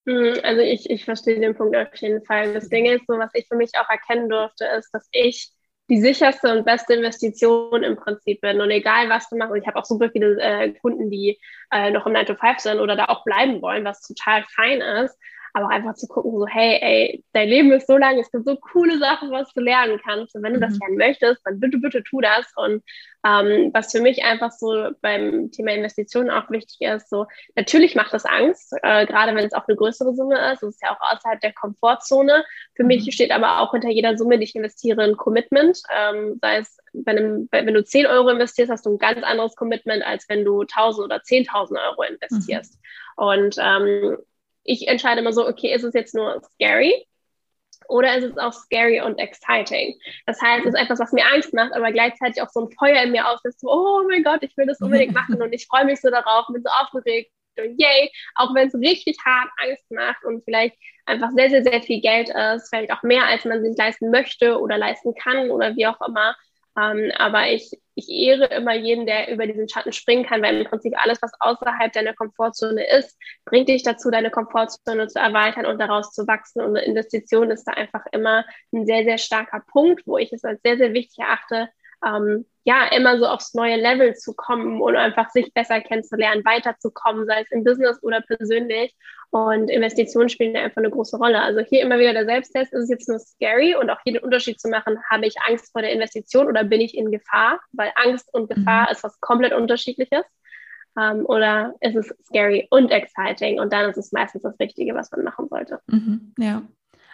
Mhm, 0.07 0.37
also 0.43 0.63
ich, 0.63 0.89
ich 0.89 1.05
verstehe 1.05 1.39
den 1.39 1.55
Punkt 1.55 1.77
auf 1.77 1.95
jeden 1.97 2.25
Fall. 2.25 2.55
Das 2.55 2.71
Ding 2.71 2.87
ist, 2.87 3.07
so 3.07 3.19
was 3.19 3.31
ich 3.35 3.47
für 3.47 3.57
mich 3.57 3.73
auch 3.79 3.91
erkennen 3.91 4.31
durfte, 4.31 4.65
ist, 4.79 4.89
dass 4.95 5.07
ich 5.13 5.51
die 5.91 6.01
sicherste 6.01 6.57
und 6.57 6.65
beste 6.65 6.95
Investition 6.95 7.83
im 7.83 7.97
Prinzip 7.97 8.41
bin. 8.41 8.63
Und 8.63 8.71
egal, 8.71 9.11
was 9.11 9.29
du 9.29 9.37
machst, 9.37 9.53
und 9.53 9.61
ich 9.61 9.67
habe 9.67 9.79
auch 9.79 9.85
super 9.85 10.09
viele 10.11 10.41
äh, 10.41 10.73
Kunden, 10.81 11.11
die 11.11 11.39
äh, 11.71 11.91
noch 11.91 12.07
im 12.07 12.15
9 12.15 12.25
to 12.25 12.35
5 12.35 12.61
sind 12.61 12.81
oder 12.81 12.97
da 12.97 13.05
auch 13.05 13.25
bleiben 13.25 13.61
wollen, 13.61 13.85
was 13.85 14.01
total 14.01 14.43
fein 14.55 14.81
ist 14.81 15.15
aber 15.57 15.71
einfach 15.71 15.95
zu 15.95 16.07
gucken, 16.07 16.39
so, 16.39 16.47
hey, 16.47 16.79
ey, 16.83 17.25
dein 17.33 17.49
Leben 17.49 17.73
ist 17.73 17.87
so 17.87 17.97
lang, 17.97 18.19
es 18.19 18.31
gibt 18.31 18.45
so 18.45 18.57
coole 18.57 18.99
Sachen, 18.99 19.31
was 19.31 19.51
du 19.55 19.63
lernen 19.63 19.99
kannst. 20.05 20.37
Und 20.37 20.43
wenn 20.43 20.53
du 20.53 20.61
das 20.61 20.75
mhm. 20.75 20.81
lernen 20.81 20.97
möchtest, 20.99 21.41
dann 21.47 21.59
bitte, 21.59 21.79
bitte 21.79 22.03
tu 22.03 22.21
das. 22.21 22.45
Und 22.57 22.83
ähm, 23.27 23.71
was 23.73 23.91
für 23.91 24.03
mich 24.03 24.23
einfach 24.23 24.53
so 24.53 24.91
beim 25.01 25.51
Thema 25.53 25.73
Investitionen 25.73 26.29
auch 26.29 26.51
wichtig 26.51 26.83
ist, 26.83 27.09
so, 27.09 27.25
natürlich 27.55 27.95
macht 27.95 28.13
das 28.13 28.27
Angst, 28.27 28.75
äh, 28.83 29.07
gerade 29.07 29.35
wenn 29.35 29.47
es 29.47 29.55
auch 29.55 29.67
eine 29.67 29.79
größere 29.79 30.15
Summe 30.15 30.37
ist. 30.53 30.63
Es 30.63 30.75
ist 30.75 30.83
ja 30.83 30.91
auch 30.91 31.01
außerhalb 31.01 31.41
der 31.41 31.55
Komfortzone. 31.55 32.45
Für 32.75 32.83
mhm. 32.83 32.89
mich 32.89 33.15
steht 33.15 33.31
aber 33.31 33.63
auch 33.63 33.73
hinter 33.73 33.89
jeder 33.89 34.19
Summe, 34.19 34.37
die 34.37 34.45
ich 34.45 34.55
investiere, 34.55 35.05
ein 35.05 35.17
Commitment. 35.17 35.81
Ähm, 35.91 36.39
sei 36.43 36.59
es, 36.59 36.77
wenn, 36.93 37.49
wenn 37.51 37.73
du 37.73 37.83
10 37.83 38.05
Euro 38.05 38.29
investierst, 38.29 38.71
hast 38.71 38.85
du 38.85 38.91
ein 38.91 38.99
ganz 38.99 39.23
anderes 39.23 39.57
Commitment, 39.57 40.05
als 40.05 40.29
wenn 40.29 40.45
du 40.45 40.61
1000 40.61 41.07
oder 41.07 41.17
10.000 41.17 41.83
Euro 41.89 42.03
investierst. 42.03 42.75
Mhm. 42.75 43.25
Und 43.25 43.57
ähm, 43.59 44.19
ich 44.67 44.89
entscheide 44.89 45.21
immer 45.21 45.33
so, 45.33 45.47
okay, 45.47 45.73
ist 45.75 45.85
es 45.85 45.95
jetzt 45.95 46.15
nur 46.15 46.41
scary 46.55 47.07
oder 47.89 48.17
ist 48.17 48.25
es 48.25 48.39
auch 48.39 48.53
scary 48.53 49.01
und 49.01 49.19
exciting? 49.19 49.99
Das 50.27 50.41
heißt, 50.41 50.67
es 50.67 50.75
ist 50.75 50.81
etwas, 50.81 50.99
was 50.99 51.13
mir 51.13 51.25
Angst 51.33 51.55
macht, 51.55 51.73
aber 51.73 51.93
gleichzeitig 51.93 52.43
auch 52.43 52.51
so 52.51 52.67
ein 52.67 52.73
Feuer 52.73 53.03
in 53.03 53.13
mir 53.13 53.29
auslöst, 53.29 53.61
so, 53.61 53.71
oh 53.71 54.03
mein 54.09 54.23
Gott, 54.23 54.43
ich 54.43 54.57
will 54.57 54.67
das 54.67 54.81
unbedingt 54.81 55.15
machen 55.15 55.41
und 55.41 55.53
ich 55.53 55.67
freue 55.67 55.85
mich 55.85 56.01
so 56.01 56.11
darauf, 56.11 56.47
bin 56.49 56.63
so 56.63 56.71
aufgeregt 56.71 57.31
und 57.59 57.81
yay, 57.81 58.11
auch 58.35 58.55
wenn 58.55 58.69
es 58.69 58.75
richtig 58.75 59.17
hart 59.25 59.49
Angst 59.59 59.91
macht 59.91 60.25
und 60.25 60.45
vielleicht 60.45 60.77
einfach 61.07 61.31
sehr, 61.31 61.51
sehr, 61.51 61.63
sehr 61.63 61.83
viel 61.83 62.01
Geld 62.01 62.29
ist, 62.29 62.69
vielleicht 62.69 62.93
auch 62.93 63.03
mehr, 63.03 63.25
als 63.25 63.45
man 63.45 63.63
sich 63.63 63.77
leisten 63.77 64.11
möchte 64.11 64.59
oder 64.61 64.77
leisten 64.77 65.15
kann 65.15 65.51
oder 65.51 65.75
wie 65.77 65.87
auch 65.87 66.01
immer. 66.07 66.37
Ähm, 66.79 67.11
aber 67.17 67.51
ich, 67.51 67.71
ich 67.95 68.09
ehre 68.11 68.47
immer 68.55 68.75
jeden, 68.75 69.07
der 69.07 69.33
über 69.33 69.47
diesen 69.47 69.69
Schatten 69.69 69.93
springen 69.93 70.27
kann, 70.27 70.43
weil 70.43 70.61
im 70.61 70.67
Prinzip 70.67 70.93
alles, 71.03 71.23
was 71.23 71.33
außerhalb 71.41 71.93
deiner 71.93 72.13
Komfortzone 72.15 72.87
ist, 72.99 73.19
bringt 73.47 73.69
dich 73.69 73.83
dazu, 73.83 74.11
deine 74.11 74.31
Komfortzone 74.31 75.09
zu 75.09 75.19
erweitern 75.19 75.65
und 75.65 75.79
daraus 75.79 76.13
zu 76.13 76.27
wachsen. 76.27 76.61
Und 76.61 76.77
Investition 76.77 77.51
ist 77.51 77.65
da 77.65 77.73
einfach 77.73 78.05
immer 78.13 78.45
ein 78.73 78.85
sehr, 78.85 79.05
sehr 79.05 79.19
starker 79.19 79.65
Punkt, 79.73 80.03
wo 80.07 80.19
ich 80.19 80.33
es 80.33 80.45
als 80.45 80.61
sehr, 80.63 80.77
sehr 80.77 80.93
wichtig 80.93 81.19
erachte, 81.19 81.71
ähm, 82.07 82.47
ja, 82.65 82.89
immer 82.89 83.19
so 83.19 83.27
aufs 83.27 83.55
neue 83.55 83.77
Level 83.77 84.15
zu 84.15 84.35
kommen 84.35 84.81
und 84.81 84.97
einfach 84.97 85.31
sich 85.31 85.53
besser 85.55 85.81
kennenzulernen, 85.81 86.45
weiterzukommen, 86.45 87.27
sei 87.27 87.43
es 87.43 87.51
im 87.51 87.63
Business 87.63 88.03
oder 88.03 88.21
persönlich. 88.23 88.95
Und 89.31 89.69
Investitionen 89.71 90.29
spielen 90.29 90.57
einfach 90.57 90.79
eine 90.79 90.91
große 90.91 91.17
Rolle. 91.17 91.41
Also 91.41 91.61
hier 91.61 91.83
immer 91.83 91.99
wieder 91.99 92.13
der 92.13 92.25
Selbsttest, 92.25 92.73
ist 92.73 92.85
es 92.85 92.91
jetzt 92.91 93.09
nur 93.09 93.19
scary 93.19 93.77
und 93.77 93.91
auch 93.91 93.99
hier 94.03 94.15
den 94.15 94.23
Unterschied 94.23 94.61
zu 94.61 94.69
machen, 94.69 94.99
habe 95.09 95.27
ich 95.27 95.35
Angst 95.47 95.71
vor 95.73 95.83
der 95.83 95.93
Investition 95.93 96.49
oder 96.49 96.65
bin 96.65 96.81
ich 96.81 96.97
in 96.97 97.13
Gefahr? 97.13 97.61
Weil 97.73 97.93
Angst 97.95 98.33
und 98.33 98.49
Gefahr 98.49 98.87
mhm. 98.87 98.93
ist 98.93 99.05
was 99.05 99.21
komplett 99.21 99.53
unterschiedliches. 99.53 100.25
Um, 100.99 101.03
ähm, 101.03 101.27
oder 101.27 101.75
ist 101.81 101.95
es 101.95 102.15
scary 102.25 102.69
und 102.71 102.91
exciting? 102.91 103.61
Und 103.61 103.71
dann 103.71 103.91
ist 103.91 103.99
es 103.99 104.13
meistens 104.13 104.43
das 104.43 104.59
Richtige, 104.59 104.95
was 104.95 105.11
man 105.11 105.25
machen 105.25 105.47
sollte. 105.49 105.79
Mhm, 105.89 106.33
ja 106.39 106.63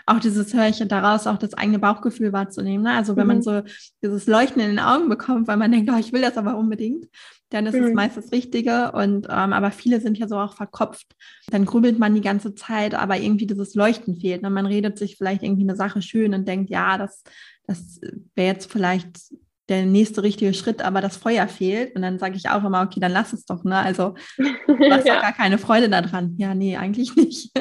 auch 0.06 0.18
dieses 0.18 0.52
ich 0.52 0.88
daraus 0.88 1.26
auch 1.26 1.38
das 1.38 1.54
eigene 1.54 1.78
Bauchgefühl 1.78 2.32
wahrzunehmen. 2.32 2.84
Ne? 2.84 2.92
Also 2.92 3.16
wenn 3.16 3.26
mhm. 3.26 3.34
man 3.34 3.42
so 3.42 3.62
dieses 4.02 4.26
Leuchten 4.26 4.60
in 4.60 4.68
den 4.68 4.78
Augen 4.78 5.08
bekommt, 5.08 5.48
weil 5.48 5.56
man 5.56 5.72
denkt, 5.72 5.90
oh, 5.92 5.98
ich 5.98 6.12
will 6.12 6.22
das 6.22 6.36
aber 6.36 6.56
unbedingt, 6.56 7.06
dann 7.50 7.66
ist 7.66 7.74
mhm. 7.74 7.84
es 7.84 7.94
meist 7.94 8.16
das 8.16 8.32
Richtige. 8.32 8.92
Und 8.92 9.26
ähm, 9.30 9.52
aber 9.52 9.70
viele 9.70 10.00
sind 10.00 10.18
ja 10.18 10.28
so 10.28 10.36
auch 10.38 10.54
verkopft. 10.54 11.06
Dann 11.50 11.64
grübelt 11.64 11.98
man 11.98 12.14
die 12.14 12.20
ganze 12.20 12.54
Zeit, 12.54 12.94
aber 12.94 13.18
irgendwie 13.18 13.46
dieses 13.46 13.74
Leuchten 13.74 14.16
fehlt. 14.16 14.42
Ne? 14.42 14.50
Man 14.50 14.66
redet 14.66 14.98
sich 14.98 15.16
vielleicht 15.16 15.42
irgendwie 15.42 15.62
eine 15.62 15.76
Sache 15.76 16.02
schön 16.02 16.34
und 16.34 16.46
denkt, 16.48 16.70
ja, 16.70 16.98
das, 16.98 17.22
das 17.66 18.00
wäre 18.34 18.54
jetzt 18.54 18.70
vielleicht 18.70 19.32
der 19.68 19.86
nächste 19.86 20.22
richtige 20.22 20.52
Schritt, 20.54 20.82
aber 20.82 21.00
das 21.00 21.16
Feuer 21.16 21.46
fehlt. 21.48 21.94
Und 21.94 22.02
dann 22.02 22.18
sage 22.18 22.36
ich 22.36 22.48
auch 22.48 22.64
immer, 22.64 22.82
okay, 22.82 23.00
dann 23.00 23.12
lass 23.12 23.32
es 23.32 23.44
doch, 23.44 23.64
ne? 23.64 23.76
Also 23.76 24.14
du 24.36 24.90
hast 24.90 25.06
ja. 25.06 25.20
gar 25.20 25.32
keine 25.32 25.58
Freude 25.58 25.88
daran. 25.88 26.34
Ja, 26.36 26.54
nee, 26.54 26.76
eigentlich 26.76 27.14
nicht. 27.16 27.50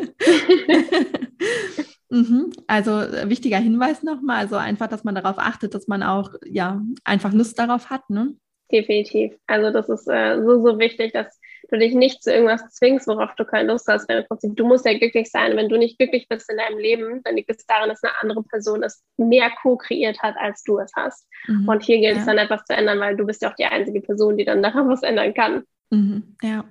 mhm. 2.11 2.51
Also 2.67 2.91
äh, 2.99 3.29
wichtiger 3.29 3.57
Hinweis 3.57 4.03
nochmal, 4.03 4.37
also 4.37 4.55
einfach, 4.55 4.87
dass 4.87 5.03
man 5.03 5.15
darauf 5.15 5.37
achtet, 5.37 5.73
dass 5.73 5.87
man 5.87 6.03
auch 6.03 6.33
ja 6.45 6.81
einfach 7.03 7.33
Lust 7.33 7.57
darauf 7.57 7.89
hat, 7.89 8.09
ne? 8.09 8.35
Definitiv. 8.71 9.33
Also 9.47 9.71
das 9.71 9.89
ist 9.89 10.07
äh, 10.07 10.41
so, 10.41 10.65
so 10.65 10.79
wichtig, 10.79 11.11
dass 11.13 11.39
du 11.69 11.77
dich 11.77 11.93
nicht 11.93 12.23
zu 12.23 12.31
irgendwas 12.33 12.69
zwingst, 12.69 13.07
worauf 13.07 13.35
du 13.35 13.45
keine 13.45 13.71
Lust 13.71 13.87
hast. 13.87 14.07
Weil 14.07 14.19
im 14.19 14.27
Prinzip, 14.27 14.55
du 14.55 14.65
musst 14.65 14.85
ja 14.85 14.97
glücklich 14.97 15.29
sein. 15.29 15.55
Wenn 15.57 15.69
du 15.69 15.77
nicht 15.77 15.97
glücklich 15.97 16.27
bist 16.27 16.49
in 16.49 16.57
deinem 16.57 16.77
Leben, 16.77 17.21
dann 17.23 17.35
liegt 17.35 17.49
es 17.49 17.65
daran, 17.65 17.89
dass 17.89 18.03
eine 18.03 18.13
andere 18.21 18.43
Person 18.43 18.83
es 18.83 19.03
mehr 19.17 19.51
co-kreiert 19.61 20.21
hat, 20.21 20.35
als 20.37 20.63
du 20.63 20.79
es 20.79 20.91
hast. 20.95 21.27
Mhm. 21.47 21.67
Und 21.67 21.83
hier 21.83 21.99
gilt 21.99 22.15
ja. 22.15 22.19
es 22.19 22.25
dann 22.25 22.37
etwas 22.37 22.63
zu 22.65 22.73
ändern, 22.73 22.99
weil 22.99 23.15
du 23.15 23.25
bist 23.25 23.41
ja 23.41 23.51
auch 23.51 23.55
die 23.55 23.65
einzige 23.65 24.01
Person, 24.01 24.37
die 24.37 24.45
dann 24.45 24.63
daran 24.63 24.89
was 24.89 25.03
ändern 25.03 25.33
kann. 25.33 25.63
Mhm. 25.89 26.35
Ja. 26.41 26.65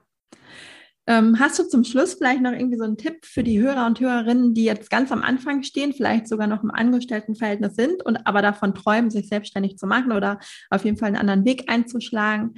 Ähm, 1.11 1.41
hast 1.41 1.59
du 1.59 1.65
zum 1.65 1.83
Schluss 1.83 2.15
vielleicht 2.15 2.41
noch 2.41 2.53
irgendwie 2.53 2.79
so 2.79 2.85
einen 2.85 2.97
Tipp 2.97 3.27
für 3.27 3.43
die 3.43 3.61
Hörer 3.61 3.85
und 3.85 3.99
Hörerinnen, 3.99 4.55
die 4.55 4.63
jetzt 4.63 4.91
ganz 4.91 5.11
am 5.11 5.23
Anfang 5.23 5.65
stehen, 5.65 5.93
vielleicht 5.93 6.29
sogar 6.29 6.47
noch 6.47 6.63
im 6.63 6.71
Angestelltenverhältnis 6.71 7.75
sind 7.75 8.07
und 8.07 8.29
aber 8.29 8.43
davon 8.43 8.77
träumen, 8.77 9.11
sich 9.11 9.29
selbstständig 9.29 9.77
zu 9.77 9.89
machen 9.89 10.13
oder 10.13 10.39
auf 10.71 10.85
jeden 10.85 10.97
Fall 10.97 11.09
einen 11.09 11.17
anderen 11.17 11.45
Weg 11.45 11.69
einzuschlagen? 11.69 12.55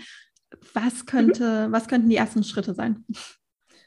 Was 0.75 1.07
könnte, 1.07 1.69
mhm. 1.69 1.73
was 1.73 1.89
könnten 1.89 2.11
die 2.11 2.17
ersten 2.17 2.45
Schritte 2.45 2.75
sein? 2.75 3.07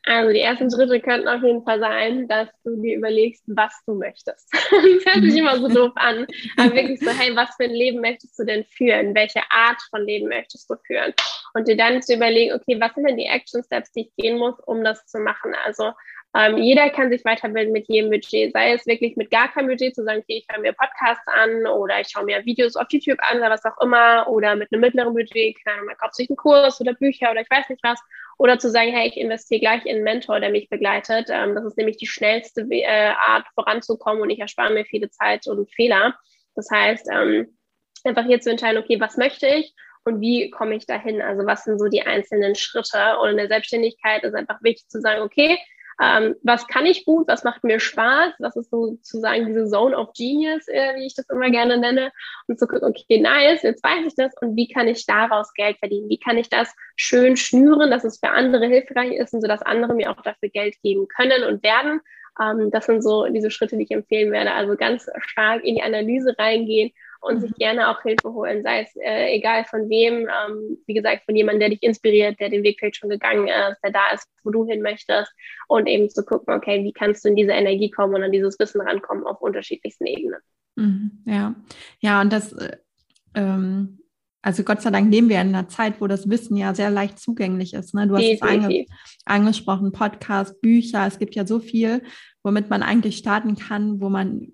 Also 0.05 0.31
die 0.31 0.41
ersten 0.41 0.69
Schritte 0.69 0.99
könnten 0.99 1.27
auf 1.27 1.41
jeden 1.41 1.63
Fall 1.63 1.79
sein, 1.79 2.27
dass 2.27 2.49
du 2.63 2.79
dir 2.81 2.97
überlegst, 2.97 3.43
was 3.47 3.73
du 3.87 3.95
möchtest. 3.95 4.47
das 4.53 4.71
hört 4.71 5.23
sich 5.23 5.35
immer 5.35 5.57
so 5.57 5.67
doof 5.67 5.93
an, 5.95 6.27
aber 6.57 6.75
wirklich 6.75 6.99
so, 6.99 7.09
hey, 7.09 7.35
was 7.35 7.55
für 7.55 7.63
ein 7.63 7.71
Leben 7.71 8.01
möchtest 8.01 8.37
du 8.37 8.43
denn 8.43 8.63
führen? 8.65 9.15
Welche 9.15 9.41
Art 9.49 9.81
von 9.89 10.05
Leben 10.05 10.27
möchtest 10.27 10.69
du 10.69 10.75
führen? 10.85 11.13
Und 11.55 11.67
dir 11.67 11.75
dann 11.75 12.01
zu 12.01 12.13
überlegen, 12.13 12.53
okay, 12.53 12.79
was 12.79 12.93
sind 12.93 13.07
denn 13.07 13.17
die 13.17 13.25
Action 13.25 13.63
Steps, 13.63 13.91
die 13.93 14.01
ich 14.01 14.15
gehen 14.15 14.37
muss, 14.37 14.59
um 14.65 14.83
das 14.83 15.05
zu 15.07 15.19
machen? 15.19 15.55
Also 15.65 15.91
ähm, 16.35 16.57
jeder 16.57 16.89
kann 16.89 17.09
sich 17.09 17.23
weiterbilden 17.23 17.71
mit 17.71 17.87
jedem 17.87 18.09
Budget, 18.09 18.51
sei 18.51 18.73
es 18.73 18.85
wirklich 18.85 19.15
mit 19.15 19.31
gar 19.31 19.51
keinem 19.51 19.67
Budget 19.67 19.95
zu 19.95 20.03
sagen, 20.03 20.19
okay, 20.19 20.39
ich 20.39 20.47
höre 20.51 20.61
mir 20.61 20.73
Podcasts 20.73 21.25
an 21.27 21.65
oder 21.65 22.01
ich 22.01 22.09
schaue 22.09 22.25
mir 22.25 22.43
Videos 22.43 22.75
auf 22.75 22.87
YouTube 22.89 23.19
an 23.21 23.37
oder 23.37 23.49
was 23.49 23.63
auch 23.63 23.79
immer 23.81 24.27
oder 24.27 24.55
mit 24.55 24.71
einem 24.71 24.81
mittleren 24.81 25.13
Budget, 25.13 25.57
keine 25.63 25.77
Ahnung, 25.77 25.87
man 25.87 25.97
kauft 25.97 26.15
sich 26.15 26.29
einen 26.29 26.35
Kurs 26.35 26.81
oder 26.81 26.93
Bücher 26.93 27.31
oder 27.31 27.41
ich 27.41 27.49
weiß 27.49 27.69
nicht 27.69 27.81
was 27.83 27.99
oder 28.37 28.59
zu 28.59 28.69
sagen, 28.69 28.91
hey, 28.91 29.07
ich 29.07 29.17
investiere 29.17 29.61
gleich 29.61 29.85
in 29.85 29.95
einen 29.95 30.03
Mentor, 30.03 30.41
der 30.41 30.49
mich 30.49 30.69
begleitet. 30.69 31.27
Ähm, 31.29 31.55
das 31.55 31.63
ist 31.63 31.77
nämlich 31.77 31.97
die 31.97 32.07
schnellste 32.07 32.67
äh, 32.69 33.11
Art 33.11 33.45
voranzukommen 33.53 34.21
und 34.21 34.29
ich 34.29 34.39
erspare 34.39 34.73
mir 34.73 34.85
viele 34.85 35.09
Zeit 35.09 35.47
und 35.47 35.71
Fehler. 35.73 36.15
Das 36.55 36.69
heißt, 36.69 37.07
ähm, 37.11 37.57
einfach 38.03 38.25
hier 38.25 38.41
zu 38.41 38.51
entscheiden, 38.51 38.81
okay, 38.81 38.99
was 38.99 39.15
möchte 39.15 39.47
ich 39.47 39.73
und 40.03 40.19
wie 40.19 40.49
komme 40.49 40.75
ich 40.75 40.85
dahin? 40.85 41.21
Also 41.21 41.45
was 41.45 41.63
sind 41.63 41.79
so 41.79 41.87
die 41.87 42.05
einzelnen 42.05 42.55
Schritte? 42.55 43.17
Und 43.21 43.29
in 43.29 43.37
der 43.37 43.47
Selbstständigkeit 43.47 44.23
ist 44.23 44.35
einfach 44.35 44.61
wichtig 44.61 44.87
zu 44.89 44.99
sagen, 44.99 45.21
okay, 45.21 45.57
ähm, 46.01 46.35
was 46.43 46.67
kann 46.67 46.85
ich 46.85 47.05
gut, 47.05 47.27
was 47.27 47.43
macht 47.43 47.63
mir 47.63 47.79
Spaß, 47.79 48.33
was 48.39 48.55
ist 48.55 48.69
sozusagen 48.69 49.45
diese 49.45 49.67
Zone 49.67 49.97
of 49.97 50.11
Genius, 50.13 50.67
äh, 50.67 50.95
wie 50.95 51.05
ich 51.05 51.15
das 51.15 51.29
immer 51.29 51.49
gerne 51.49 51.77
nenne, 51.77 52.11
und 52.47 52.59
zu 52.59 52.67
gucken, 52.67 52.89
okay, 52.89 53.19
nice, 53.19 53.63
jetzt 53.63 53.83
weiß 53.83 54.05
ich 54.05 54.15
das 54.15 54.33
und 54.41 54.55
wie 54.55 54.67
kann 54.67 54.87
ich 54.87 55.05
daraus 55.05 55.53
Geld 55.53 55.77
verdienen, 55.77 56.09
wie 56.09 56.19
kann 56.19 56.37
ich 56.37 56.49
das 56.49 56.73
schön 56.95 57.37
schnüren, 57.37 57.91
dass 57.91 58.03
es 58.03 58.19
für 58.19 58.29
andere 58.29 58.65
hilfreich 58.65 59.13
ist 59.13 59.33
und 59.33 59.41
so, 59.41 59.47
dass 59.47 59.61
andere 59.61 59.93
mir 59.93 60.11
auch 60.11 60.21
dafür 60.21 60.49
Geld 60.49 60.75
geben 60.83 61.07
können 61.07 61.43
und 61.43 61.63
werden. 61.63 62.01
Ähm, 62.41 62.71
das 62.71 62.85
sind 62.85 63.01
so 63.01 63.27
diese 63.27 63.49
Schritte, 63.49 63.77
die 63.77 63.83
ich 63.83 63.91
empfehlen 63.91 64.31
werde. 64.31 64.51
Also 64.51 64.75
ganz 64.75 65.09
stark 65.19 65.63
in 65.63 65.75
die 65.75 65.83
Analyse 65.83 66.35
reingehen 66.37 66.91
und 67.25 67.41
sich 67.41 67.51
mhm. 67.51 67.59
gerne 67.59 67.89
auch 67.89 68.01
Hilfe 68.03 68.31
holen, 68.31 68.63
sei 68.63 68.81
es 68.81 68.95
äh, 68.95 69.35
egal 69.35 69.65
von 69.65 69.89
wem, 69.89 70.27
ähm, 70.27 70.77
wie 70.85 70.93
gesagt, 70.93 71.23
von 71.25 71.35
jemandem, 71.35 71.61
der 71.61 71.69
dich 71.69 71.83
inspiriert, 71.83 72.39
der 72.39 72.49
den 72.49 72.63
Weg 72.63 72.77
vielleicht 72.79 72.97
schon 72.97 73.09
gegangen 73.09 73.47
ist, 73.47 73.79
der 73.83 73.91
da 73.91 74.11
ist, 74.13 74.27
wo 74.43 74.51
du 74.51 74.65
hin 74.65 74.81
möchtest 74.81 75.31
und 75.67 75.87
eben 75.87 76.09
zu 76.09 76.23
gucken, 76.23 76.53
okay, 76.53 76.83
wie 76.83 76.93
kannst 76.93 77.25
du 77.25 77.29
in 77.29 77.35
diese 77.35 77.51
Energie 77.51 77.89
kommen 77.89 78.15
und 78.15 78.23
an 78.23 78.31
dieses 78.31 78.59
Wissen 78.59 78.81
rankommen 78.81 79.25
auf 79.25 79.41
unterschiedlichsten 79.41 80.05
Ebenen. 80.05 80.39
Mhm, 80.75 81.23
ja, 81.25 81.55
ja, 81.99 82.21
und 82.21 82.31
das, 82.31 82.53
äh, 82.53 82.77
ähm, 83.33 83.99
also 84.41 84.63
Gott 84.63 84.83
sei 84.83 84.91
Dank 84.91 85.11
leben 85.11 85.27
wir 85.27 85.41
in 85.41 85.55
einer 85.55 85.67
Zeit, 85.67 85.99
wo 85.99 86.05
das 86.05 86.29
Wissen 86.29 86.55
ja 86.55 86.75
sehr 86.75 86.91
leicht 86.91 87.17
zugänglich 87.17 87.73
ist. 87.73 87.95
Ne? 87.95 88.07
Du 88.07 88.15
hast 88.15 88.23
es 88.23 88.41
ange 88.43 88.85
angesprochen, 89.25 89.91
Podcast, 89.91 90.61
Bücher, 90.61 91.07
es 91.07 91.17
gibt 91.17 91.33
ja 91.33 91.47
so 91.47 91.59
viel, 91.59 92.03
womit 92.43 92.69
man 92.69 92.83
eigentlich 92.83 93.17
starten 93.17 93.55
kann, 93.55 93.99
wo 93.99 94.09
man 94.09 94.51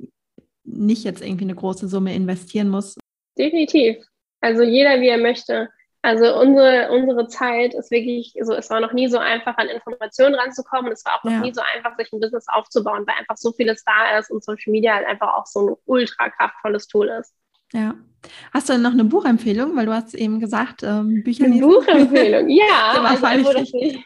nicht 0.82 1.04
jetzt 1.04 1.22
irgendwie 1.22 1.46
eine 1.46 1.56
große 1.56 1.88
Summe 1.88 2.13
investieren 2.13 2.70
muss. 2.70 2.96
Definitiv. 3.38 3.98
Also 4.41 4.63
jeder, 4.63 5.00
wie 5.02 5.08
er 5.08 5.17
möchte. 5.17 5.70
Also 6.04 6.36
unsere, 6.39 6.91
unsere 6.91 7.28
Zeit 7.28 7.76
ist 7.76 7.91
wirklich 7.91 8.34
so, 8.41 8.54
es 8.54 8.72
war 8.72 8.80
noch 8.80 8.91
nie 8.91 9.08
so 9.08 9.20
einfach, 9.20 9.56
an 9.58 9.67
Informationen 9.67 10.34
ranzukommen. 10.34 10.91
Es 10.91 11.06
war 11.06 11.20
auch 11.20 11.24
noch 11.24 11.32
ja. 11.32 11.39
nie 11.41 11.54
so 11.54 11.62
einfach, 11.62 11.96
sich 11.96 12.12
ein 12.12 12.20
Business 12.20 12.48
aufzubauen, 12.48 13.06
weil 13.06 13.15
einfach 13.20 13.38
so 13.38 13.52
vieles 13.52 13.84
da 13.84 14.17
ist 14.17 14.32
und 14.32 14.44
Social 14.44 14.72
Media 14.72 14.96
halt 14.96 15.06
einfach 15.06 15.32
auch 15.36 15.46
so 15.46 15.70
ein 15.70 15.76
ultra 15.86 16.30
kraftvolles 16.30 16.88
Tool 16.88 17.08
ist. 17.10 17.36
Ja. 17.73 17.95
Hast 18.53 18.69
du 18.69 18.73
denn 18.73 18.81
noch 18.84 18.91
eine 18.91 19.03
Buchempfehlung? 19.03 19.75
Weil 19.75 19.88
du 19.88 19.93
hast 19.93 20.13
eben 20.13 20.39
gesagt, 20.39 20.84
ähm, 20.84 21.23
Bücher 21.23 21.45
Eine 21.45 21.60
Buchempfehlung, 21.60 22.49
ja. 22.49 23.03
also 23.03 23.25
einfach, 23.25 23.53
dass, 23.53 23.73
ich, 23.73 23.97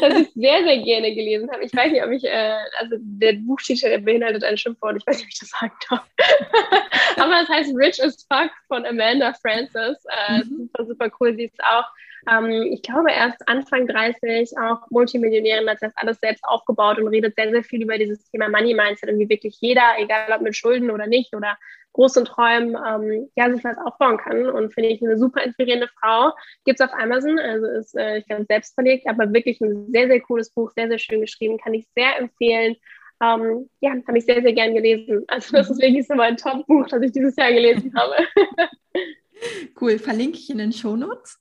dass 0.00 0.18
ich 0.18 0.28
sehr, 0.34 0.64
sehr 0.64 0.82
gerne 0.82 1.14
gelesen 1.14 1.48
habe. 1.50 1.64
Ich 1.64 1.74
weiß 1.74 1.92
nicht, 1.92 2.02
ob 2.02 2.10
ich, 2.10 2.24
äh, 2.24 2.56
also 2.80 2.96
der 2.98 3.34
Buchtitel 3.34 3.96
beinhaltet 4.00 4.42
ein 4.42 4.58
Schimpfwort, 4.58 4.96
ich 4.96 5.06
weiß 5.06 5.18
nicht, 5.18 5.26
ob 5.26 5.30
ich 5.30 5.38
das 5.38 5.50
sagen 5.50 5.72
darf. 5.88 6.06
Aber 7.16 7.42
es 7.42 7.48
heißt 7.48 7.74
Rich 7.76 8.02
as 8.02 8.26
Fuck 8.30 8.50
von 8.66 8.84
Amanda 8.84 9.32
Francis. 9.40 10.04
Äh, 10.28 10.38
mhm. 10.38 10.70
Super, 10.72 10.86
super 10.86 11.10
cool. 11.20 11.36
Sie 11.36 11.44
ist 11.44 11.62
auch 11.62 11.86
ähm, 12.30 12.72
ich 12.72 12.82
glaube, 12.82 13.10
erst 13.10 13.46
Anfang 13.48 13.86
30 13.86 14.56
auch 14.58 14.88
Multimillionärin, 14.90 15.68
hat 15.68 15.78
das 15.80 15.96
alles 15.96 16.18
selbst 16.20 16.44
aufgebaut 16.44 16.98
und 16.98 17.08
redet 17.08 17.34
sehr, 17.36 17.50
sehr 17.50 17.64
viel 17.64 17.82
über 17.82 17.98
dieses 17.98 18.24
Thema 18.30 18.48
Money 18.48 18.74
Mindset 18.74 19.10
und 19.10 19.18
wie 19.18 19.28
wirklich 19.28 19.56
jeder, 19.60 19.82
egal 19.98 20.32
ob 20.32 20.42
mit 20.42 20.56
Schulden 20.56 20.90
oder 20.90 21.06
nicht 21.06 21.34
oder 21.34 21.56
großen 21.94 22.24
Träumen, 22.24 22.76
ähm, 22.86 23.30
ja, 23.36 23.52
sich 23.52 23.64
was 23.64 23.78
aufbauen 23.78 24.18
kann. 24.18 24.48
Und 24.50 24.74
finde 24.74 24.90
ich 24.90 25.02
eine 25.02 25.16
super 25.16 25.42
inspirierende 25.42 25.88
Frau. 26.00 26.32
Gibt 26.64 26.80
es 26.80 26.86
auf 26.86 26.92
Amazon, 26.92 27.38
also 27.38 27.66
ist, 27.66 27.94
äh, 27.94 28.18
ich 28.18 28.26
glaube, 28.26 28.44
selbst 28.48 28.74
verlegt, 28.74 29.06
aber 29.08 29.32
wirklich 29.32 29.60
ein 29.60 29.90
sehr, 29.92 30.08
sehr 30.08 30.20
cooles 30.20 30.50
Buch, 30.50 30.72
sehr, 30.74 30.88
sehr 30.88 30.98
schön 30.98 31.20
geschrieben, 31.20 31.58
kann 31.58 31.72
ich 31.72 31.86
sehr 31.94 32.18
empfehlen. 32.18 32.76
Ähm, 33.22 33.70
ja, 33.80 33.92
habe 34.06 34.18
ich 34.18 34.26
sehr, 34.26 34.42
sehr 34.42 34.52
gern 34.52 34.74
gelesen. 34.74 35.24
Also 35.28 35.56
das 35.56 35.70
ist 35.70 35.80
wirklich 35.80 36.06
so 36.06 36.14
mein 36.14 36.36
Top-Buch, 36.36 36.88
das 36.88 37.00
ich 37.00 37.12
dieses 37.12 37.36
Jahr 37.36 37.52
gelesen 37.52 37.94
habe. 37.96 38.16
cool, 39.80 39.98
verlinke 39.98 40.36
ich 40.36 40.50
in 40.50 40.58
den 40.58 40.72
Shownotes. 40.72 41.38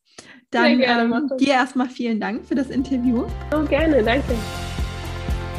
Dann 0.52 0.78
gerne, 0.78 1.15
ähm, 1.15 1.38
dir 1.39 1.54
erstmal 1.54 1.89
vielen 1.89 2.19
Dank 2.19 2.45
für 2.45 2.56
das 2.56 2.69
Interview. 2.69 3.26
Oh, 3.56 3.63
gerne, 3.63 4.04
danke. 4.04 4.36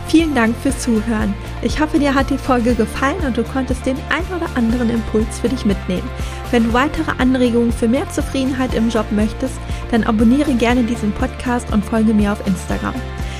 Vielen 0.08 0.34
Dank 0.34 0.54
fürs 0.56 0.78
Zuhören. 0.80 1.34
Ich 1.62 1.80
hoffe, 1.80 1.98
dir 1.98 2.14
hat 2.14 2.30
die 2.30 2.38
Folge 2.38 2.74
gefallen 2.74 3.18
und 3.26 3.36
du 3.36 3.42
konntest 3.42 3.84
den 3.84 3.96
ein 4.10 4.24
oder 4.36 4.48
anderen 4.56 4.90
Impuls 4.90 5.40
für 5.40 5.48
dich 5.48 5.64
mitnehmen. 5.64 6.08
Wenn 6.52 6.64
du 6.64 6.72
weitere 6.72 7.10
Anregungen 7.18 7.72
für 7.72 7.88
mehr 7.88 8.08
Zufriedenheit 8.10 8.74
im 8.74 8.90
Job 8.90 9.06
möchtest, 9.10 9.58
dann 9.90 10.04
abonniere 10.04 10.54
gerne 10.54 10.84
diesen 10.84 11.10
Podcast 11.12 11.72
und 11.72 11.84
folge 11.84 12.14
mir 12.14 12.32
auf 12.32 12.46
Instagram. 12.46 12.94